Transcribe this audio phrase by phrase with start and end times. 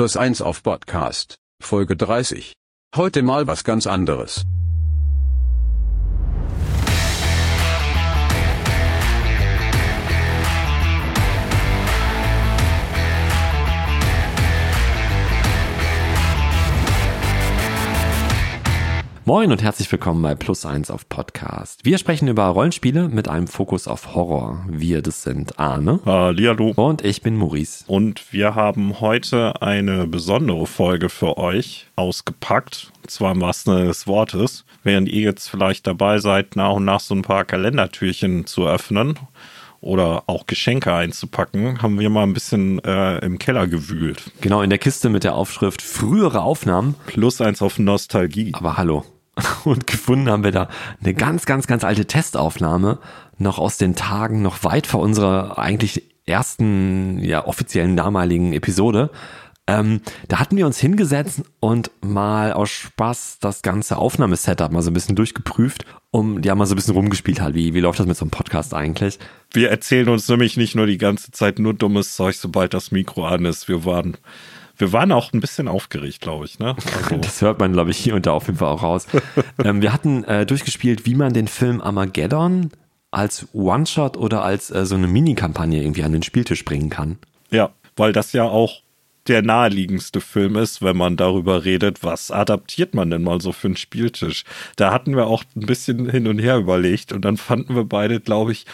[0.00, 2.54] Plus 1 auf Podcast, Folge 30.
[2.96, 4.46] Heute mal was ganz anderes.
[19.30, 21.84] Moin und herzlich willkommen bei Plus 1 auf Podcast.
[21.84, 24.64] Wir sprechen über Rollenspiele mit einem Fokus auf Horror.
[24.68, 26.00] Wir, das sind Arne.
[26.04, 26.72] Hallihallo.
[26.74, 27.84] Und ich bin Maurice.
[27.86, 32.90] Und wir haben heute eine besondere Folge für euch ausgepackt.
[33.02, 34.64] Und zwar im wahrsten Sinne des Wortes.
[34.82, 39.16] Während ihr jetzt vielleicht dabei seid, nach und nach so ein paar Kalendertürchen zu öffnen
[39.80, 44.32] oder auch Geschenke einzupacken, haben wir mal ein bisschen äh, im Keller gewühlt.
[44.40, 46.96] Genau, in der Kiste mit der Aufschrift frühere Aufnahmen.
[47.06, 48.50] Plus eins auf Nostalgie.
[48.54, 49.04] Aber hallo.
[49.64, 50.68] Und gefunden haben wir da
[51.02, 52.98] eine ganz, ganz, ganz alte Testaufnahme,
[53.38, 59.10] noch aus den Tagen, noch weit vor unserer eigentlich ersten, ja, offiziellen damaligen Episode.
[59.66, 64.90] Ähm, da hatten wir uns hingesetzt und mal aus Spaß das ganze Aufnahmesetup mal so
[64.90, 68.06] ein bisschen durchgeprüft, um ja mal so ein bisschen rumgespielt halt, wie, wie läuft das
[68.06, 69.18] mit so einem Podcast eigentlich?
[69.52, 73.26] Wir erzählen uns nämlich nicht nur die ganze Zeit nur dummes Zeug, sobald das Mikro
[73.26, 73.68] an ist.
[73.68, 74.16] Wir waren
[74.80, 76.58] wir waren auch ein bisschen aufgeregt, glaube ich.
[76.58, 76.76] Ne?
[77.04, 77.16] Also.
[77.16, 79.06] Das hört man, glaube ich, hier und da auf jeden Fall auch raus.
[79.64, 82.70] ähm, wir hatten äh, durchgespielt, wie man den Film Armageddon
[83.10, 87.18] als One-Shot oder als äh, so eine Mini-Kampagne irgendwie an den Spieltisch bringen kann.
[87.50, 88.82] Ja, weil das ja auch
[89.26, 93.68] der naheliegendste Film ist, wenn man darüber redet, was adaptiert man denn mal so für
[93.68, 94.44] einen Spieltisch.
[94.76, 98.20] Da hatten wir auch ein bisschen hin und her überlegt und dann fanden wir beide,
[98.20, 98.64] glaube ich,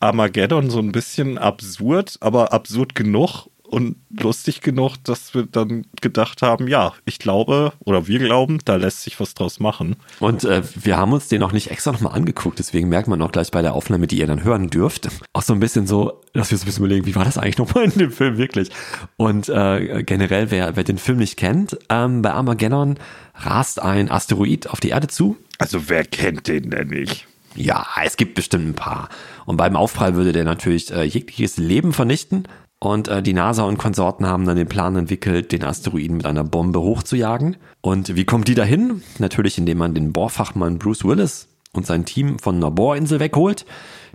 [0.00, 6.42] Armageddon so ein bisschen absurd, aber absurd genug, und lustig genug, dass wir dann gedacht
[6.42, 9.96] haben, ja, ich glaube oder wir glauben, da lässt sich was draus machen.
[10.20, 13.32] Und äh, wir haben uns den auch nicht extra nochmal angeguckt, deswegen merkt man auch
[13.32, 16.52] gleich bei der Aufnahme, die ihr dann hören dürft, auch so ein bisschen so, dass
[16.52, 18.70] wir so ein bisschen überlegen, wie war das eigentlich nochmal in dem Film wirklich?
[19.16, 22.96] Und äh, generell, wer, wer den Film nicht kennt, ähm, bei Armageddon
[23.34, 25.36] rast ein Asteroid auf die Erde zu.
[25.58, 27.26] Also wer kennt den denn nicht?
[27.56, 29.08] Ja, es gibt bestimmt ein paar.
[29.46, 32.48] Und beim Aufprall würde der natürlich äh, jegliches Leben vernichten.
[32.84, 36.44] Und äh, die NASA und Konsorten haben dann den Plan entwickelt, den Asteroiden mit einer
[36.44, 37.56] Bombe hochzujagen.
[37.80, 39.02] Und wie kommt die dahin?
[39.18, 43.64] Natürlich, indem man den Bohrfachmann Bruce Willis und sein Team von einer Bohrinsel wegholt,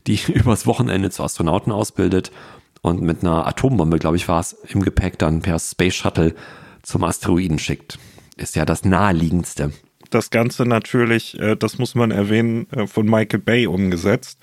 [0.06, 2.31] die übers Wochenende zu Astronauten ausbildet
[2.81, 6.36] und mit einer Atombombe, glaube ich, war es, im Gepäck dann per Space Shuttle
[6.84, 7.97] zum Asteroiden schickt.
[8.38, 9.74] Ist ja das naheliegendste.
[10.12, 14.38] Das Ganze natürlich, äh, das muss man erwähnen, äh, von Michael Bay umgesetzt.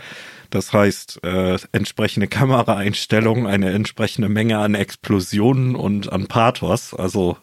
[0.51, 6.95] Das heißt, äh, entsprechende Kameraeinstellungen, eine entsprechende Menge an Explosionen und an Pathos.
[6.95, 7.37] Also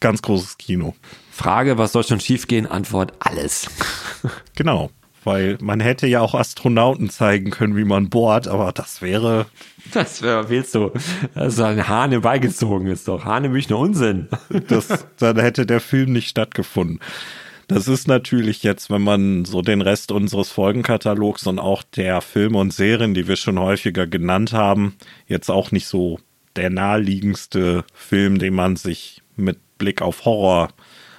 [0.00, 0.94] ganz großes Kino.
[1.30, 2.66] Frage, was soll schon schiefgehen?
[2.66, 3.68] Antwort, alles.
[4.54, 4.90] genau.
[5.22, 9.46] Weil man hätte ja auch Astronauten zeigen können, wie man bohrt, aber das wäre.
[9.94, 10.92] Das wäre, willst du?
[11.34, 13.24] Das ist ein Hahn beigezogen ist doch.
[13.24, 14.28] Hanebüchner Unsinn.
[14.68, 17.00] Das, dann hätte der Film nicht stattgefunden.
[17.70, 22.58] Das ist natürlich jetzt, wenn man so den Rest unseres Folgenkatalogs und auch der Filme
[22.58, 24.96] und Serien, die wir schon häufiger genannt haben,
[25.28, 26.18] jetzt auch nicht so
[26.56, 30.70] der naheliegendste Film, den man sich mit Blick auf Horror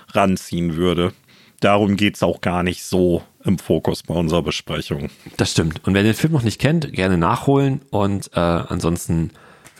[0.09, 1.13] ranziehen würde.
[1.61, 5.09] Darum geht es auch gar nicht so im Fokus bei unserer Besprechung.
[5.37, 5.87] Das stimmt.
[5.87, 7.79] Und wer den Film noch nicht kennt, gerne nachholen.
[7.91, 9.31] Und äh, ansonsten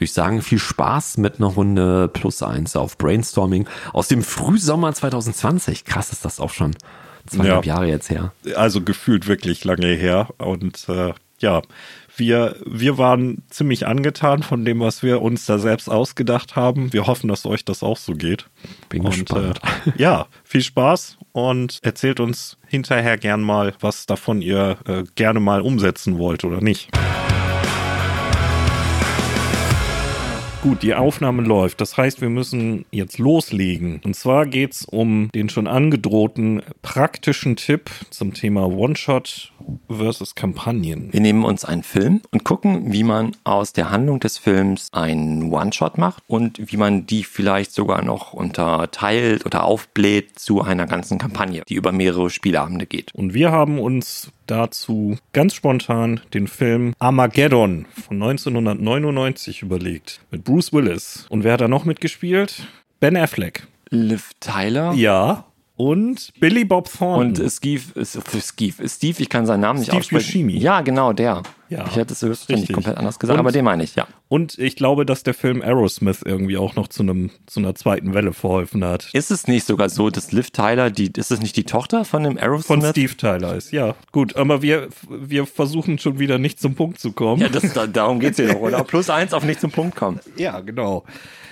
[0.01, 4.91] würde ich sagen, viel Spaß mit einer Runde plus eins auf Brainstorming aus dem Frühsommer
[4.91, 5.85] 2020.
[5.85, 6.75] Krass ist das auch schon.
[7.27, 7.75] Zweieinhalb ja.
[7.75, 8.33] Jahre jetzt her.
[8.55, 10.29] Also gefühlt wirklich lange her.
[10.39, 11.61] Und äh, ja,
[12.17, 16.91] wir, wir waren ziemlich angetan von dem, was wir uns da selbst ausgedacht haben.
[16.93, 18.47] Wir hoffen, dass euch das auch so geht.
[18.89, 19.59] Bin und, gespannt.
[19.85, 25.39] Äh, ja, viel Spaß und erzählt uns hinterher gern mal, was davon ihr äh, gerne
[25.39, 26.89] mal umsetzen wollt oder nicht.
[30.61, 31.81] Gut, die Aufnahme läuft.
[31.81, 33.99] Das heißt, wir müssen jetzt loslegen.
[34.03, 39.53] Und zwar geht es um den schon angedrohten praktischen Tipp zum Thema One-Shot
[39.89, 41.11] versus Kampagnen.
[41.11, 45.51] Wir nehmen uns einen Film und gucken, wie man aus der Handlung des Films einen
[45.51, 51.17] One-Shot macht und wie man die vielleicht sogar noch unterteilt oder aufbläht zu einer ganzen
[51.17, 53.15] Kampagne, die über mehrere Spielabende geht.
[53.15, 60.73] Und wir haben uns dazu ganz spontan den Film Armageddon von 1999 überlegt mit Bruce
[60.73, 61.25] Willis.
[61.29, 62.67] Und wer hat da noch mitgespielt?
[62.99, 63.67] Ben Affleck.
[63.89, 64.93] Liv Tyler?
[64.93, 65.45] Ja.
[65.81, 67.43] Und Billy Bob Thornton.
[67.43, 70.25] Und Steve, Steve, Steve, ich kann seinen Namen nicht Steve aussprechen.
[70.25, 70.59] Buscemi.
[70.59, 71.41] Ja, genau, der.
[71.69, 74.05] Ja, ich hätte es höchstwahrscheinlich komplett anders gesagt, und, aber den meine ich, ja.
[74.27, 78.13] Und ich glaube, dass der Film Aerosmith irgendwie auch noch zu einem zu einer zweiten
[78.13, 79.09] Welle verholfen hat.
[79.13, 82.23] Ist es nicht sogar so, dass Liv Tyler, die, ist es nicht die Tochter von
[82.23, 82.65] dem Aerosmith?
[82.65, 83.95] Von Steve Tyler ist, ja.
[84.11, 87.41] Gut, aber wir, wir versuchen schon wieder nicht zum Punkt zu kommen.
[87.41, 88.83] Ja, das, darum geht es ja noch, oder?
[88.83, 90.19] Plus eins auf nicht zum Punkt kommen.
[90.35, 91.05] Ja, genau.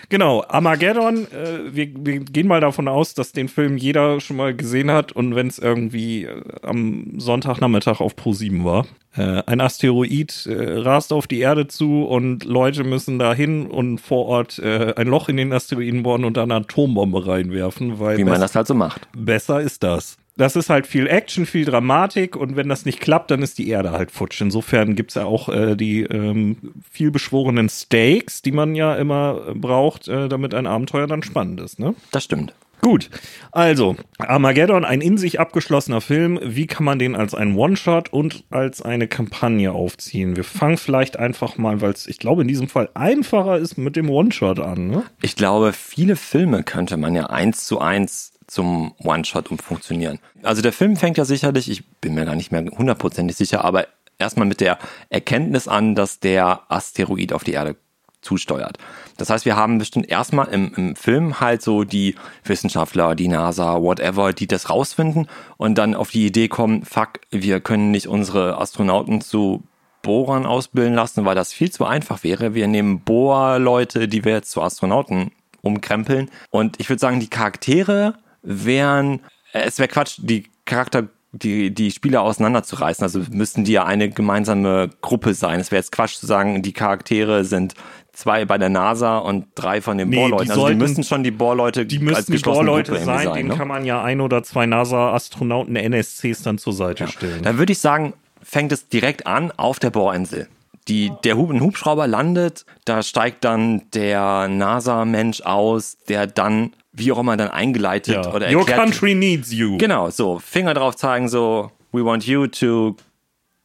[0.09, 4.55] Genau, Armageddon, äh, wir, wir gehen mal davon aus, dass den Film jeder schon mal
[4.55, 8.87] gesehen hat und wenn es irgendwie äh, am Sonntagnachmittag auf Pro 7 war.
[9.15, 13.99] Äh, ein Asteroid äh, rast auf die Erde zu und Leute müssen da hin und
[13.99, 18.17] vor Ort äh, ein Loch in den Asteroiden bohren und dann eine Atombombe reinwerfen, weil
[18.17, 19.07] Wie man das halt so macht.
[19.15, 20.17] besser ist das.
[20.39, 23.67] Das ist halt viel Action, viel Dramatik und wenn das nicht klappt, dann ist die
[23.67, 24.39] Erde halt futsch.
[24.39, 26.55] Insofern gibt's ja auch äh, die ähm,
[26.89, 31.59] viel beschworenen Stakes, die man ja immer äh, braucht, äh, damit ein Abenteuer dann spannend
[31.59, 31.77] ist.
[31.77, 31.93] Ne?
[32.11, 32.53] Das stimmt.
[32.79, 33.09] Gut,
[33.51, 36.39] also Armageddon, ein in sich abgeschlossener Film.
[36.41, 40.37] Wie kann man den als einen One-Shot und als eine Kampagne aufziehen?
[40.37, 43.97] Wir fangen vielleicht einfach mal, weil es, ich glaube, in diesem Fall einfacher ist, mit
[43.97, 44.87] dem One-Shot an.
[44.87, 45.03] Ne?
[45.21, 50.19] Ich glaube, viele Filme könnte man ja eins zu eins zum One-Shot umfunktionieren.
[50.43, 53.87] Also der Film fängt ja sicherlich, ich bin mir gar nicht mehr hundertprozentig sicher, aber
[54.17, 54.77] erstmal mit der
[55.09, 57.75] Erkenntnis an, dass der Asteroid auf die Erde
[58.21, 58.77] zusteuert.
[59.17, 63.81] Das heißt, wir haben bestimmt erstmal im, im Film halt so die Wissenschaftler, die NASA,
[63.81, 68.57] whatever, die das rausfinden und dann auf die Idee kommen, fuck, wir können nicht unsere
[68.57, 69.63] Astronauten zu
[70.01, 72.53] Bohrern ausbilden lassen, weil das viel zu einfach wäre.
[72.53, 75.31] Wir nehmen Bohrleute, die wir jetzt zu Astronauten
[75.61, 76.29] umkrempeln.
[76.51, 79.21] Und ich würde sagen, die Charaktere wären,
[79.53, 83.03] äh, es wäre Quatsch, die Charakter, die, die Spieler auseinanderzureißen.
[83.03, 85.59] Also müssten die ja eine gemeinsame Gruppe sein.
[85.59, 87.75] Es wäre jetzt Quatsch zu sagen, die Charaktere sind
[88.13, 90.45] zwei bei der NASA und drei von den Nee, Bohrleuten.
[90.45, 93.33] die Also die müssen schon die Bohrleute Die als müssten die Bohrleute Gruppe irgendwie sein,
[93.35, 93.55] denen ne?
[93.55, 97.43] kann man ja ein oder zwei NASA-Astronauten NSCs dann zur Seite stellen.
[97.43, 100.47] Dann würde ich sagen, fängt es direkt an auf der Bohrinsel.
[100.87, 107.11] Die, der Hub, ein Hubschrauber landet, da steigt dann der NASA-Mensch aus, der dann, wie
[107.11, 108.33] auch immer, dann eingeleitet Ja.
[108.33, 108.79] oder Your erklärt.
[108.79, 109.77] country needs you.
[109.77, 112.95] Genau, so, Finger drauf zeigen, so, we want you to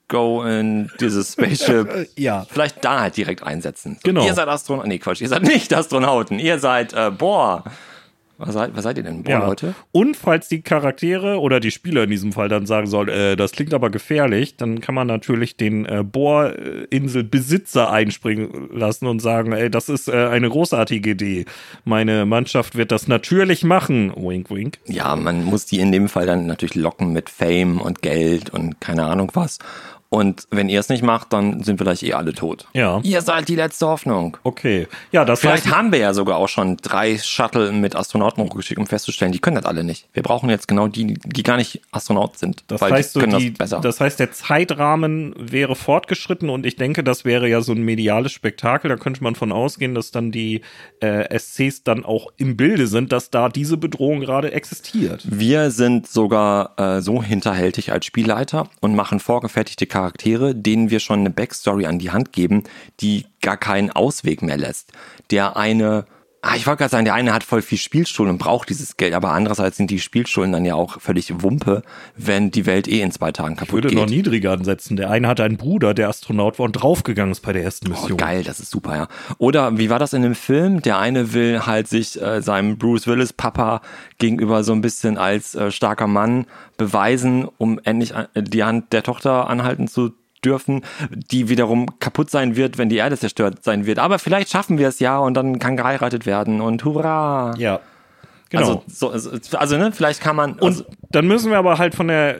[0.08, 2.08] go in dieses Spaceship.
[2.16, 2.46] Ja.
[2.50, 3.94] Vielleicht da halt direkt einsetzen.
[3.94, 4.24] So, Genau.
[4.24, 7.64] Ihr seid Astronauten, nee, Quatsch, ihr seid nicht Astronauten, ihr seid, äh, boah.
[8.36, 9.46] Was seid, was seid ihr denn, boah, Ja.
[9.46, 9.74] Leute?
[9.92, 13.52] Und falls die Charaktere oder die Spieler in diesem Fall dann sagen sollen, äh, das
[13.52, 19.70] klingt aber gefährlich, dann kann man natürlich den äh, Bohrinselbesitzer einspringen lassen und sagen, ey,
[19.70, 21.44] das ist äh, eine großartige Idee.
[21.84, 24.12] Meine Mannschaft wird das natürlich machen.
[24.16, 24.78] Wink, wink.
[24.86, 28.80] Ja, man muss die in dem Fall dann natürlich locken mit Fame und Geld und
[28.80, 29.58] keine Ahnung was.
[30.14, 32.68] Und wenn ihr es nicht macht, dann sind vielleicht eh alle tot.
[32.72, 33.00] Ja.
[33.02, 34.36] Ihr seid die letzte Hoffnung.
[34.44, 34.86] Okay.
[35.10, 38.86] Ja, das Vielleicht haben wir ja sogar auch schon drei Shuttle mit Astronauten hochgeschickt, um
[38.86, 40.06] festzustellen, die können das alle nicht.
[40.12, 42.62] Wir brauchen jetzt genau die, die gar nicht Astronaut sind.
[42.68, 43.80] Das heißt, die so die, das besser.
[43.80, 48.30] das heißt, der Zeitrahmen wäre fortgeschritten und ich denke, das wäre ja so ein mediales
[48.30, 48.90] Spektakel.
[48.90, 50.60] Da könnte man von ausgehen, dass dann die
[51.00, 55.26] äh, SCs dann auch im Bilde sind, dass da diese Bedrohung gerade existiert.
[55.28, 61.20] Wir sind sogar äh, so hinterhältig als Spielleiter und machen vorgefertigte Charaktere, denen wir schon
[61.20, 62.64] eine Backstory an die Hand geben,
[63.00, 64.92] die gar keinen Ausweg mehr lässt.
[65.30, 66.04] Der eine,
[66.44, 69.14] ah, ich wollte gerade sagen, der eine hat voll viel Spielschulden und braucht dieses Geld,
[69.14, 71.82] aber andererseits sind die Spielschulden dann ja auch völlig Wumpe,
[72.16, 73.98] wenn die Welt eh in zwei Tagen Ich kaputt würde geht.
[73.98, 74.96] noch niedriger ansetzen.
[74.96, 77.90] Der eine hatte einen Bruder, der Astronaut war und draufgegangen ist bei der ersten Oh,
[77.90, 78.16] Mission.
[78.18, 79.08] geil, das ist super, ja.
[79.38, 80.82] Oder wie war das in dem Film?
[80.82, 83.80] Der eine will halt sich äh, seinem Bruce Willis Papa
[84.18, 86.46] gegenüber so ein bisschen als äh, starker Mann
[86.76, 90.12] beweisen, um endlich an, die Hand der Tochter anhalten zu
[90.44, 93.98] dürfen, die wiederum kaputt sein wird, wenn die Erde zerstört sein wird.
[93.98, 97.54] Aber vielleicht schaffen wir es ja und dann kann geheiratet werden und hurra.
[97.58, 97.80] Ja.
[98.50, 98.82] Genau.
[98.84, 100.52] Also, so, also, also ne, vielleicht kann man.
[100.52, 102.36] und also, dann müssen wir aber halt von der,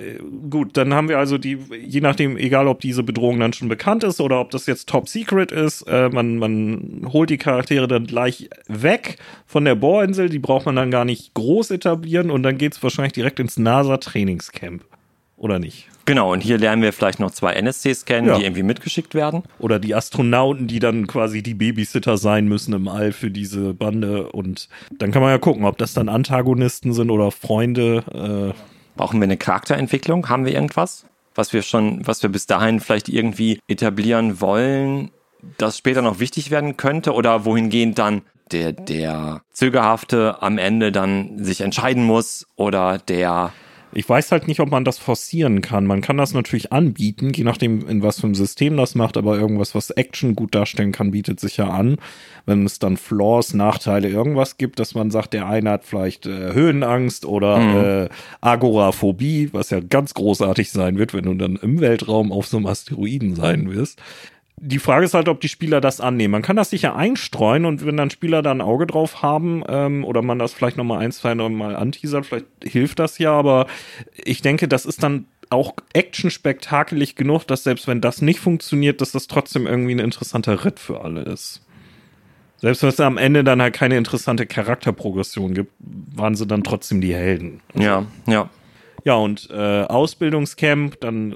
[0.49, 4.05] gut, dann haben wir also die, je nachdem, egal ob diese Bedrohung dann schon bekannt
[4.05, 8.07] ist oder ob das jetzt Top Secret ist, äh, man, man holt die Charaktere dann
[8.07, 12.59] gleich weg von der Bohrinsel, die braucht man dann gar nicht groß etablieren und dann
[12.59, 14.85] geht's wahrscheinlich direkt ins NASA-Trainingscamp.
[15.37, 15.89] Oder nicht?
[16.05, 18.39] Genau, und hier lernen wir vielleicht noch zwei NSCs kennen, Ja.
[18.39, 19.43] die irgendwie mitgeschickt werden.
[19.59, 24.31] Oder die Astronauten, die dann quasi die Babysitter sein müssen im All für diese Bande.
[24.33, 24.69] Und
[24.99, 28.53] dann kann man ja gucken, ob das dann Antagonisten sind oder Freunde.
[28.55, 28.59] Äh,
[28.97, 30.29] Brauchen wir eine Charakterentwicklung?
[30.29, 35.11] Haben wir irgendwas, was wir schon, was wir bis dahin vielleicht irgendwie etablieren wollen,
[35.59, 37.13] das später noch wichtig werden könnte?
[37.13, 43.53] Oder wohingehend dann der, der Zögerhafte am Ende dann sich entscheiden muss oder der
[43.95, 45.87] Ich weiß halt nicht, ob man das forcieren kann.
[45.87, 49.39] Man kann das natürlich anbieten, je nachdem, in was für einem System das macht, aber
[49.39, 51.97] irgendwas, was Action gut darstellen kann, bietet sich ja an.
[52.45, 56.53] Wenn es dann Flaws, Nachteile, irgendwas gibt, dass man sagt, der eine hat vielleicht äh,
[56.53, 58.09] Höhenangst oder äh,
[58.41, 62.67] Agoraphobie, was ja ganz großartig sein wird, wenn du dann im Weltraum auf so einem
[62.67, 64.01] Asteroiden sein wirst.
[64.57, 66.33] Die Frage ist halt, ob die Spieler das annehmen.
[66.33, 70.05] Man kann das sicher einstreuen und wenn dann Spieler da ein Auge drauf haben ähm,
[70.05, 73.33] oder man das vielleicht noch mal ein, zwei noch mal anteasert, vielleicht hilft das ja,
[73.33, 73.67] aber
[74.13, 79.13] ich denke, das ist dann auch action-spektakelig genug, dass selbst wenn das nicht funktioniert, dass
[79.13, 81.61] das trotzdem irgendwie ein interessanter Ritt für alle ist.
[82.59, 87.01] Selbst wenn es am Ende dann halt keine interessante Charakterprogression gibt, waren sie dann trotzdem
[87.01, 87.61] die Helden.
[87.75, 88.49] Ja, ja.
[89.05, 91.35] Ja, und äh, Ausbildungscamp, dann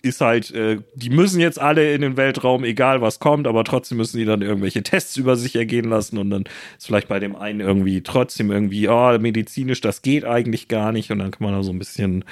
[0.00, 3.98] ist halt, äh, die müssen jetzt alle in den Weltraum, egal was kommt, aber trotzdem
[3.98, 6.44] müssen die dann irgendwelche Tests über sich ergehen lassen und dann
[6.78, 11.10] ist vielleicht bei dem einen irgendwie trotzdem irgendwie, oh, medizinisch, das geht eigentlich gar nicht
[11.10, 12.24] und dann kann man da so ein bisschen,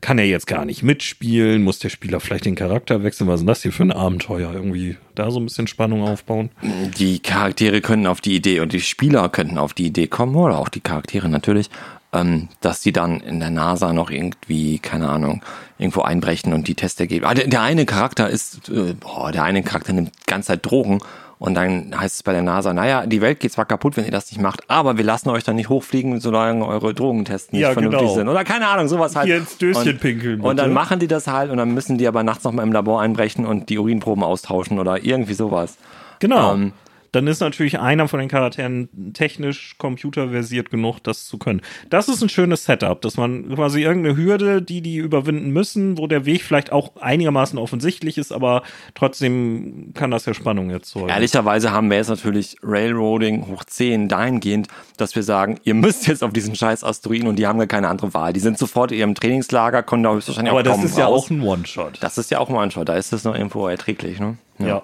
[0.00, 3.46] kann er jetzt gar nicht mitspielen, muss der Spieler vielleicht den Charakter wechseln, was ist
[3.46, 4.52] das hier für ein Abenteuer?
[4.52, 6.50] Irgendwie da so ein bisschen Spannung aufbauen.
[6.98, 10.58] Die Charaktere können auf die Idee und die Spieler könnten auf die Idee kommen, oder
[10.58, 11.70] auch die Charaktere natürlich,
[12.12, 15.42] ähm, dass die dann in der NASA noch irgendwie, keine Ahnung,
[15.78, 17.24] irgendwo einbrechen und die Tests ergeben.
[17.26, 20.64] Ah, der, der eine Charakter ist, äh, boah, der eine Charakter nimmt die ganze Zeit
[20.64, 21.00] Drogen
[21.38, 24.12] und dann heißt es bei der NASA, naja, die Welt geht zwar kaputt, wenn ihr
[24.12, 27.72] das nicht macht, aber wir lassen euch dann nicht hochfliegen, solange eure Drogentests nicht Ja,
[27.72, 28.14] vernünftig genau.
[28.14, 28.28] sind.
[28.28, 29.26] Oder keine Ahnung, sowas halt.
[29.26, 30.74] Hier ins Döschen und, pinkeln, Und dann bitte.
[30.74, 33.70] machen die das halt und dann müssen die aber nachts nochmal im Labor einbrechen und
[33.70, 35.78] die Urinproben austauschen oder irgendwie sowas.
[36.20, 36.54] Genau.
[36.54, 36.72] Ähm,
[37.12, 41.60] dann ist natürlich einer von den Charakteren technisch computerversiert genug, das zu können.
[41.90, 46.06] Das ist ein schönes Setup, dass man quasi irgendeine Hürde, die die überwinden müssen, wo
[46.06, 48.62] der Weg vielleicht auch einigermaßen offensichtlich ist, aber
[48.94, 51.10] trotzdem kann das ja Spannung erzeugen.
[51.10, 56.24] Ehrlicherweise haben wir jetzt natürlich Railroading hoch 10 dahingehend, dass wir sagen, ihr müsst jetzt
[56.24, 58.32] auf diesen scheiß Asteroiden und die haben gar keine andere Wahl.
[58.32, 61.06] Die sind sofort in ihrem Trainingslager, können da höchstwahrscheinlich aber auch das kaum ist ja
[61.06, 61.24] raus.
[61.24, 61.98] auch ein One-Shot.
[62.00, 64.38] Das ist ja auch ein One-Shot, da ist es noch irgendwo erträglich, ne?
[64.58, 64.66] Ja.
[64.66, 64.82] Ja,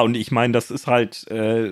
[0.00, 1.70] und ich meine, das ist halt, äh,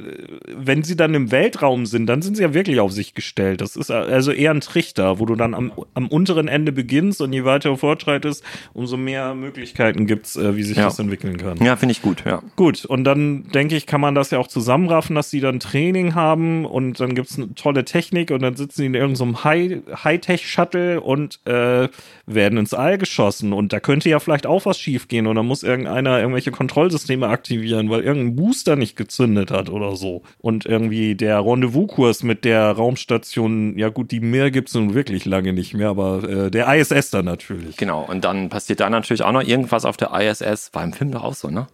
[0.48, 3.60] wenn sie dann im Weltraum sind, dann sind sie ja wirklich auf sich gestellt.
[3.60, 7.32] Das ist also eher ein Trichter, wo du dann am, am unteren Ende beginnst und
[7.32, 8.42] je weiter du fortschreitest,
[8.74, 10.84] umso mehr Möglichkeiten gibt's, äh, wie sich Ja.
[10.84, 11.58] das entwickeln kann.
[11.64, 12.42] Ja, finde ich gut, ja.
[12.56, 16.14] Gut, und dann denke ich, kann man das ja auch zusammenraffen, dass sie dann Training
[16.16, 19.82] haben und dann gibt's eine tolle Technik und dann sitzen die in irgendeinem High-
[20.26, 21.88] Hightech-Shuttle und äh,
[22.26, 23.52] werden ins All geschossen.
[23.52, 27.90] Und da könnte ja vielleicht auch was schiefgehen und dann muss irgendeiner irgendwelche Kontrollsysteme aktivieren,
[27.92, 30.22] weil irgendein Booster nicht gezündet hat oder so.
[30.38, 35.52] Und irgendwie der Rendezvous-Kurs mit der Raumstation, ja gut, die Mir gibt's nun wirklich lange
[35.52, 37.76] nicht mehr, aber äh, der ISS dann natürlich.
[37.76, 40.70] Genau, und dann passiert da natürlich auch noch irgendwas auf der ISS.
[40.72, 41.68] War im Film doch auch so, ne?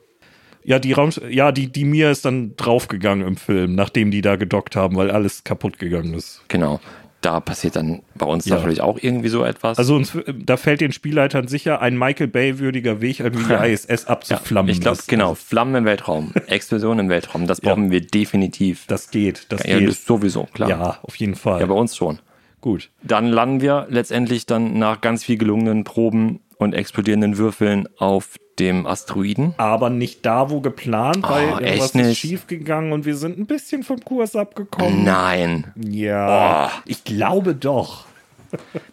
[0.65, 4.37] Ja, die Raum, ja, die, die Mir ist dann draufgegangen im Film, nachdem die da
[4.37, 6.43] gedockt haben, weil alles kaputt gegangen ist.
[6.49, 6.81] Genau.
[7.21, 8.57] Da passiert dann bei uns Ja.
[8.57, 9.77] natürlich auch irgendwie so etwas.
[9.79, 14.71] Also uns, da fällt den Spielleitern sicher ein Michael Bay-würdiger Weg, irgendwie die ISS abzuflammen.
[14.71, 17.71] ich glaube, genau, Flammen im Weltraum, Explosion im Weltraum, das Ja.
[17.71, 18.85] brauchen wir definitiv.
[18.87, 19.89] Das geht, das ja, geht.
[19.89, 20.69] das sowieso, klar.
[20.71, 21.61] Ja, auf jeden Fall.
[21.61, 22.21] ja, bei uns schon.
[22.61, 22.91] Gut.
[23.03, 28.87] Dann landen wir letztendlich dann nach ganz viel gelungenen Proben und explodierenden Würfeln auf dem
[28.87, 29.55] Asteroiden.
[29.57, 32.07] Aber nicht da, wo geplant, weil Oh, irgendwas echt nicht?
[32.09, 35.05] ist schiefgegangen und wir sind ein bisschen vom Kurs abgekommen.
[35.05, 36.81] Nein, Ja, Oh.
[36.87, 38.07] ich glaube doch.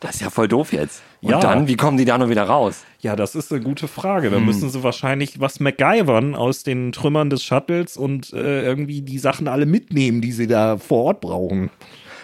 [0.01, 1.01] das ist ja voll doof jetzt.
[1.21, 1.39] Und Ja.
[1.39, 2.83] dann, wie kommen die da nur wieder raus?
[2.99, 4.27] Ja, das ist eine gute Frage.
[4.27, 4.33] Hm.
[4.33, 9.17] Da müssen sie wahrscheinlich was MacGyvern aus den Trümmern des Shuttles und äh, irgendwie die
[9.17, 11.69] Sachen alle mitnehmen, die sie da vor Ort brauchen.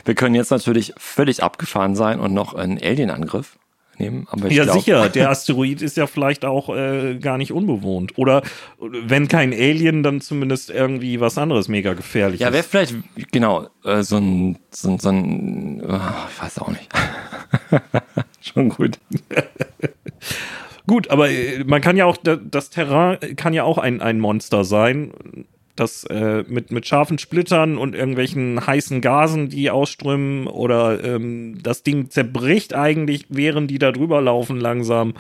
[0.03, 3.57] Wir können jetzt natürlich völlig abgefahren sein und noch einen Alien-Angriff
[4.01, 4.27] nehmen.
[4.31, 5.10] Aber ja, glaub, sicher.
[5.10, 8.17] Der Asteroid ist ja vielleicht auch äh, gar nicht unbewohnt.
[8.17, 8.41] Oder
[8.79, 12.41] wenn kein Alien, dann zumindest irgendwie was anderes mega gefährliches.
[12.41, 12.96] Ja, wäre vielleicht,
[13.31, 16.00] genau, äh, so ein, so ein, so ein äh,
[16.34, 16.89] ich weiß auch nicht.
[18.41, 18.98] Schon gut.
[20.88, 24.20] Gut, aber äh, man kann ja auch, da- das Terrain kann ja auch ein, ein
[24.20, 25.12] Monster sein,
[25.82, 31.84] das äh, mit, mit scharfen Splittern und irgendwelchen heißen Gasen, die ausströmen, oder ähm, das
[31.84, 35.14] Ding zerbricht eigentlich, während die da drüber laufen langsam.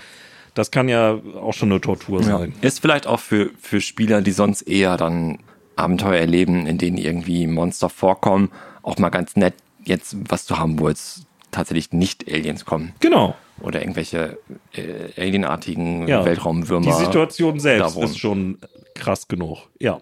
[0.53, 2.53] Das kann ja auch schon eine Tortur sein.
[2.61, 5.39] Ist vielleicht auch für, für Spieler, die sonst eher dann
[5.77, 8.51] Abenteuer erleben, in denen irgendwie Monster vorkommen,
[8.83, 9.53] auch mal ganz nett,
[9.83, 12.93] jetzt was zu haben, wo jetzt tatsächlich nicht Aliens kommen.
[12.99, 13.35] Genau.
[13.61, 14.37] Oder irgendwelche
[14.73, 16.25] äh, alienartigen Ja.
[16.25, 16.85] Weltraumwürmer.
[16.85, 18.57] Die Situation selbst ist schon
[18.95, 19.69] krass genug.
[19.79, 19.99] Ja.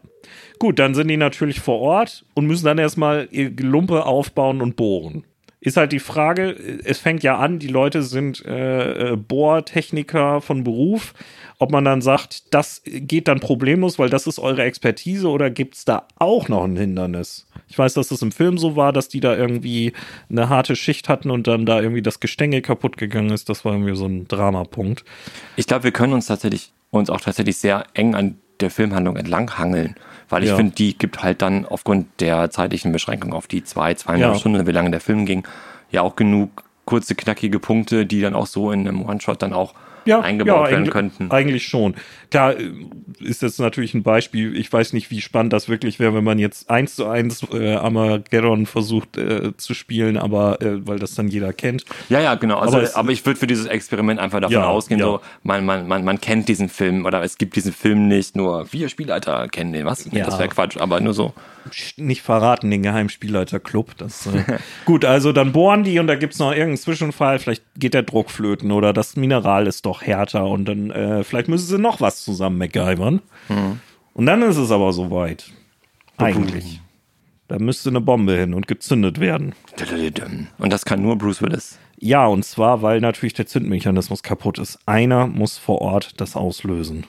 [0.60, 4.76] Gut, dann sind die natürlich vor Ort und müssen dann erstmal ihr Gelumpe aufbauen und
[4.76, 5.24] bohren.
[5.62, 6.52] Ist halt die Frage,
[6.86, 11.14] es fängt ja an, die Leute sind äh, äh, Bohrtechniker von Beruf,
[11.58, 15.84] ob man dann sagt, das geht dann problemlos, weil das ist eure Expertise oder gibt's
[15.84, 17.46] da auch noch ein Hindernis?
[17.68, 19.92] Ich weiß, dass das im Film so war, dass die da irgendwie
[20.30, 23.50] eine harte Schicht hatten und dann da irgendwie das Gestänge kaputt gegangen ist.
[23.50, 25.04] Das war irgendwie so ein Dramapunkt.
[25.58, 29.58] Ich glaube, wir können uns tatsächlich uns auch tatsächlich sehr eng an der Filmhandlung entlang
[29.58, 29.96] hangeln,
[30.30, 30.56] weil ich Ja.
[30.56, 34.40] finde, die gibt halt dann aufgrund der zeitlichen Beschränkung auf die zwei, zweieinhalb Ja.
[34.40, 35.44] Stunden, wie lange der Film ging,
[35.92, 39.74] ja auch genug kurze, knackige Punkte, die dann auch so in einem One-Shot dann auch
[40.14, 41.32] eingebaut werden eigentlich- könnten.
[41.32, 41.96] Eigentlich schon.
[42.32, 42.72] Klar äh,
[43.20, 44.56] ist jetzt natürlich ein Beispiel.
[44.56, 47.74] Ich weiß nicht, wie spannend das wirklich wäre, wenn man jetzt eins zu eins äh,
[47.76, 51.86] Armageddon versucht äh, zu spielen, aber äh, weil das dann jeder kennt.
[52.10, 52.60] Ja, ja, genau.
[52.60, 55.06] Also, Aber aber, es- ich würde für dieses Experiment einfach davon Ja, ausgehen, ja.
[55.06, 58.68] so, man, man, man, man kennt diesen Film oder es gibt diesen Film nicht, nur
[58.72, 59.86] wir Spielleiter kennen den.
[59.86, 60.06] Was?
[60.06, 60.26] Nee, Ja.
[60.26, 61.34] Das wäre Quatsch, aber nur so.
[61.98, 63.98] Nicht verraten, den Geheimspielleiterclub.
[63.98, 64.44] Das, äh,
[64.86, 67.40] gut, also dann bohren die und da gibt's noch irgendeinen Zwischenfall.
[67.40, 71.48] Vielleicht geht der Druck flöten oder das Mineral ist doch härter und dann äh, vielleicht
[71.48, 73.22] müssen sie noch was zusammen MacGyvern.
[74.14, 75.52] Und dann ist es aber soweit.
[76.18, 76.82] Eigentlich.
[77.48, 79.56] Da müsste eine Bombe hin und gezündet werden.
[80.60, 81.80] Und das kann nur Bruce Willis.
[81.98, 84.80] Ja, und zwar, weil natürlich der Zündmechanismus kaputt ist.
[84.86, 87.06] Einer muss vor Ort das auslösen.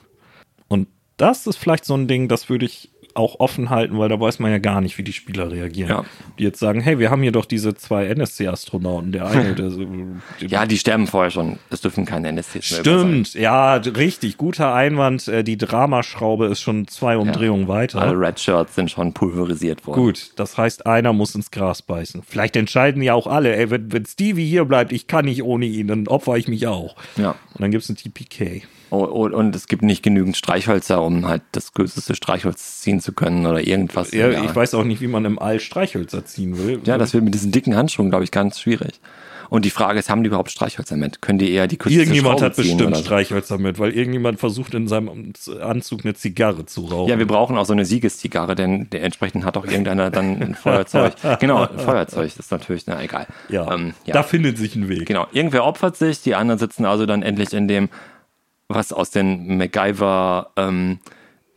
[0.68, 0.88] Und
[1.18, 4.38] das ist vielleicht so ein Ding, das würde ich auch offen halten, weil da weiß
[4.38, 5.90] man ja gar nicht, wie die Spieler reagieren.
[5.90, 6.04] Ja.
[6.38, 9.12] Die jetzt sagen, hey, wir haben hier doch diese zwei NSC-Astronauten.
[9.12, 9.84] Der eine, der so,
[10.40, 11.58] Ja, die sterben vorher schon.
[11.70, 13.24] Es dürfen keine NSCs mehr über sein.
[13.24, 15.28] Stimmt, ja, richtig, guter Einwand.
[15.28, 18.00] Äh, Die Dramaschraube ist schon zwei Umdrehungen weiter.
[18.00, 20.00] Alle Red Shirts sind schon pulverisiert worden.
[20.00, 22.22] Gut, das heißt, einer muss ins Gras beißen.
[22.26, 25.66] Vielleicht entscheiden ja auch alle, ey, wenn, wenn Stevie hier bleibt, ich kann nicht ohne
[25.66, 26.96] ihn, dann opfer ich mich auch.
[27.16, 27.30] Ja.
[27.54, 28.62] Und dann gibt's ein TPK.
[28.90, 33.12] Oh, oh, und es gibt nicht genügend Streichhölzer, um halt das größte Streichholz ziehen zu
[33.12, 34.12] können oder irgendwas.
[34.12, 36.80] Ja, Ja, ich weiß auch nicht, wie man im All Streichhölzer ziehen will.
[36.84, 39.00] ja das wird mit diesen dicken Handschuhen, glaube ich, ganz schwierig.
[39.50, 41.22] Und die Frage ist, haben die überhaupt Streichhölzer mit?
[41.22, 43.02] Können die eher die kürzeste Irgendjemand Schraube hat ziehen bestimmt so?
[43.02, 47.10] Streichhölzer mit, weil irgendjemand versucht in seinem Anzug eine Zigarre zu rauchen.
[47.10, 50.54] Ja, wir brauchen auch so eine Siegeszigarre, denn der entsprechend hat auch irgendeiner dann ein
[50.54, 51.14] Feuerzeug.
[51.40, 53.26] genau, ein Feuerzeug ist natürlich, na egal.
[53.48, 53.72] ja.
[53.74, 54.14] Ähm, ja.
[54.14, 55.06] da findet sich ein Weg.
[55.06, 57.88] Genau, irgendwer opfert sich, die anderen sitzen also dann endlich in dem,
[58.74, 60.98] was aus den MacGyver, ähm,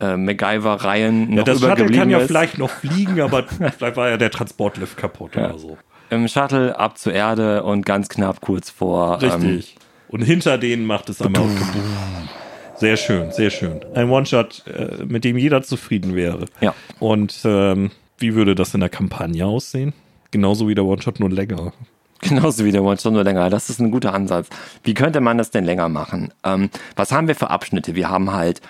[0.00, 2.26] äh, MacGyver-Reihen Ja, noch das Shuttle übergeblieben kann ja ist.
[2.26, 3.44] vielleicht noch fliegen, aber
[3.78, 5.78] vielleicht war ja der Transportlift kaputt oder so.
[6.10, 9.20] Im Shuttle ab zur Erde und ganz knapp kurz vor.
[9.22, 9.76] Ähm, Richtig.
[10.08, 11.48] Und hinter denen macht es einmal
[12.76, 13.80] Sehr schön, sehr schön.
[13.94, 16.46] Ein One-Shot, äh, mit dem jeder zufrieden wäre.
[16.60, 16.74] Ja.
[17.00, 19.92] Und ähm, wie würde das in der Kampagne aussehen?
[20.30, 21.72] Genauso wie der One-Shot, nur länger.
[22.28, 23.50] Genauso wie der One-Shot nur länger.
[23.50, 24.48] Das ist ein guter Ansatz.
[24.82, 26.32] Wie könnte man das denn länger machen?
[26.42, 27.94] Ähm, was haben wir für Abschnitte?
[27.94, 28.62] Wir haben halt,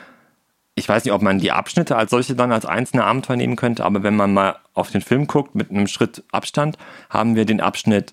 [0.74, 3.84] ich weiß nicht, ob man die Abschnitte als solche dann als einzelne Abenteuer nehmen könnte,
[3.84, 6.78] aber wenn man mal auf den Film guckt mit einem Schritt Abstand,
[7.10, 8.12] haben wir den Abschnitt,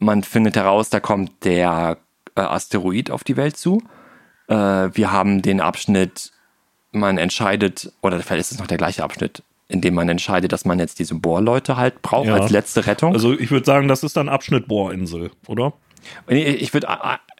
[0.00, 1.98] man findet heraus, da kommt der
[2.34, 3.82] äh, Asteroid auf die Welt zu.
[4.48, 6.32] Äh, wir haben den Abschnitt,
[6.90, 10.64] man entscheidet, oder vielleicht ist es noch der gleiche Abschnitt, in dem man entscheidet, dass
[10.64, 12.34] man jetzt diese Bohrleute halt braucht Ja.
[12.36, 13.12] als letzte Rettung.
[13.14, 15.72] Also ich würde sagen, das ist dann Abschnitt Bohrinsel, oder?
[16.28, 16.88] Ich würde,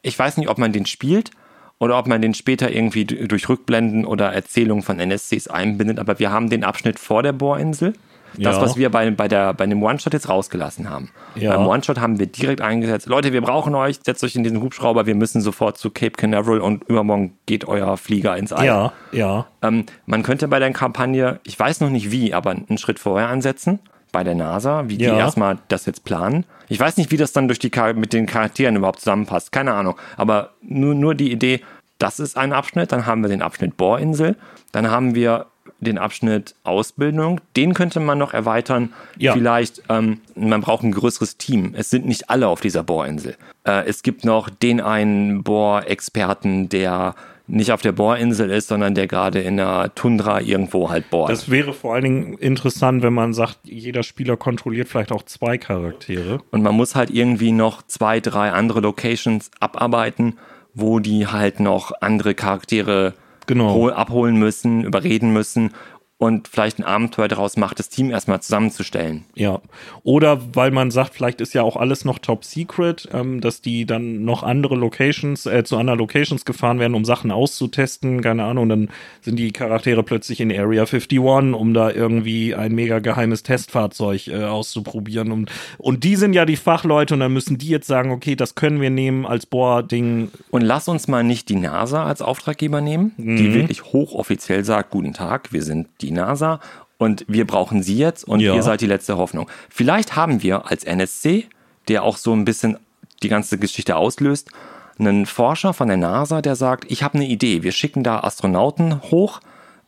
[0.01, 1.31] ich weiß nicht, ob man den spielt
[1.79, 6.31] oder ob man den später irgendwie durch Rückblenden oder Erzählungen von NSCs einbindet, aber wir
[6.31, 7.93] haben den Abschnitt vor der Bohrinsel.
[8.37, 8.61] Das, Ja.
[8.61, 11.09] was wir bei, bei, der, bei dem One-Shot jetzt rausgelassen haben.
[11.35, 11.55] Ja.
[11.55, 15.05] Beim One-Shot haben wir direkt eingesetzt, Leute, wir brauchen euch, setzt euch in diesen Hubschrauber,
[15.05, 18.65] wir müssen sofort zu Cape Canaveral und übermorgen geht euer Flieger ins All.
[18.65, 19.45] Ja, ja.
[19.61, 23.29] Ähm, man könnte bei der Kampagne, ich weiß noch nicht wie, aber einen Schritt vorher
[23.29, 23.79] ansetzen,
[24.11, 25.17] bei der NASA, wie die Ja.
[25.17, 26.45] erstmal das jetzt planen.
[26.69, 29.73] Ich weiß nicht, wie das dann durch die Char mit den Charakteren überhaupt zusammenpasst, keine
[29.73, 29.95] Ahnung.
[30.17, 31.61] Aber nur, nur die Idee,
[31.99, 34.35] das ist ein Abschnitt, dann haben wir den Abschnitt Bohrinsel,
[34.71, 35.47] dann haben wir
[35.79, 38.93] den Abschnitt Ausbildung, den könnte man noch erweitern.
[39.17, 39.33] Ja.
[39.33, 41.73] Vielleicht, ähm, man braucht ein größeres Team.
[41.77, 43.35] Es sind nicht alle auf dieser Bohrinsel.
[43.65, 49.07] Äh, es gibt noch den einen Bohrexperten, der nicht auf der Bohrinsel ist, sondern der
[49.07, 51.29] gerade in der Tundra irgendwo halt bohrt.
[51.29, 55.57] Das wäre vor allen Dingen interessant, wenn man sagt, jeder Spieler kontrolliert vielleicht auch zwei
[55.57, 56.39] Charaktere.
[56.51, 60.37] Und man muss halt irgendwie noch zwei, drei andere Locations abarbeiten,
[60.73, 63.13] wo die halt noch andere Charaktere
[63.47, 63.73] Genau.
[63.73, 65.71] hol- abholen müssen, überreden müssen
[66.23, 69.25] und vielleicht ein Abenteuer daraus macht, das Team erstmal zusammenzustellen.
[69.35, 69.61] Ja.
[70.03, 73.85] Oder weil man sagt, vielleicht ist ja auch alles noch top secret, ähm, dass die
[73.85, 78.69] dann noch andere Locations, äh, zu anderen Locations gefahren werden, um Sachen auszutesten, keine Ahnung,
[78.69, 78.89] dann
[79.21, 84.45] sind die Charaktere plötzlich in Area 51, um da irgendwie ein mega geheimes Testfahrzeug äh,
[84.45, 85.31] auszuprobieren.
[85.31, 88.55] Und, und die sind ja die Fachleute und dann müssen die jetzt sagen, okay, das
[88.55, 90.29] können wir nehmen als Bohrding.
[90.51, 95.13] Und lass uns mal nicht die NASA als Auftraggeber nehmen, die wirklich hochoffiziell sagt, guten
[95.13, 96.59] Tag, wir sind die NASA
[96.97, 98.55] und wir brauchen Sie jetzt und Ja.
[98.55, 99.49] ihr seid die letzte Hoffnung.
[99.69, 101.47] Vielleicht haben wir als NSC,
[101.87, 102.77] der auch so ein bisschen
[103.21, 104.49] die ganze Geschichte auslöst,
[104.99, 109.01] einen Forscher von der NASA, der sagt, ich habe eine Idee, wir schicken da Astronauten
[109.03, 109.39] hoch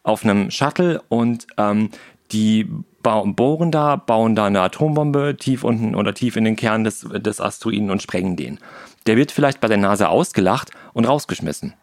[0.03, 1.89] auf einem Shuttle und ähm,
[2.31, 2.67] die
[3.03, 7.39] bohren da, bauen da eine Atombombe tief unten oder tief in den Kern des, des
[7.39, 8.59] Asteroiden und sprengen den.
[9.05, 11.75] Der wird vielleicht bei der NASA ausgelacht und rausgeschmissen.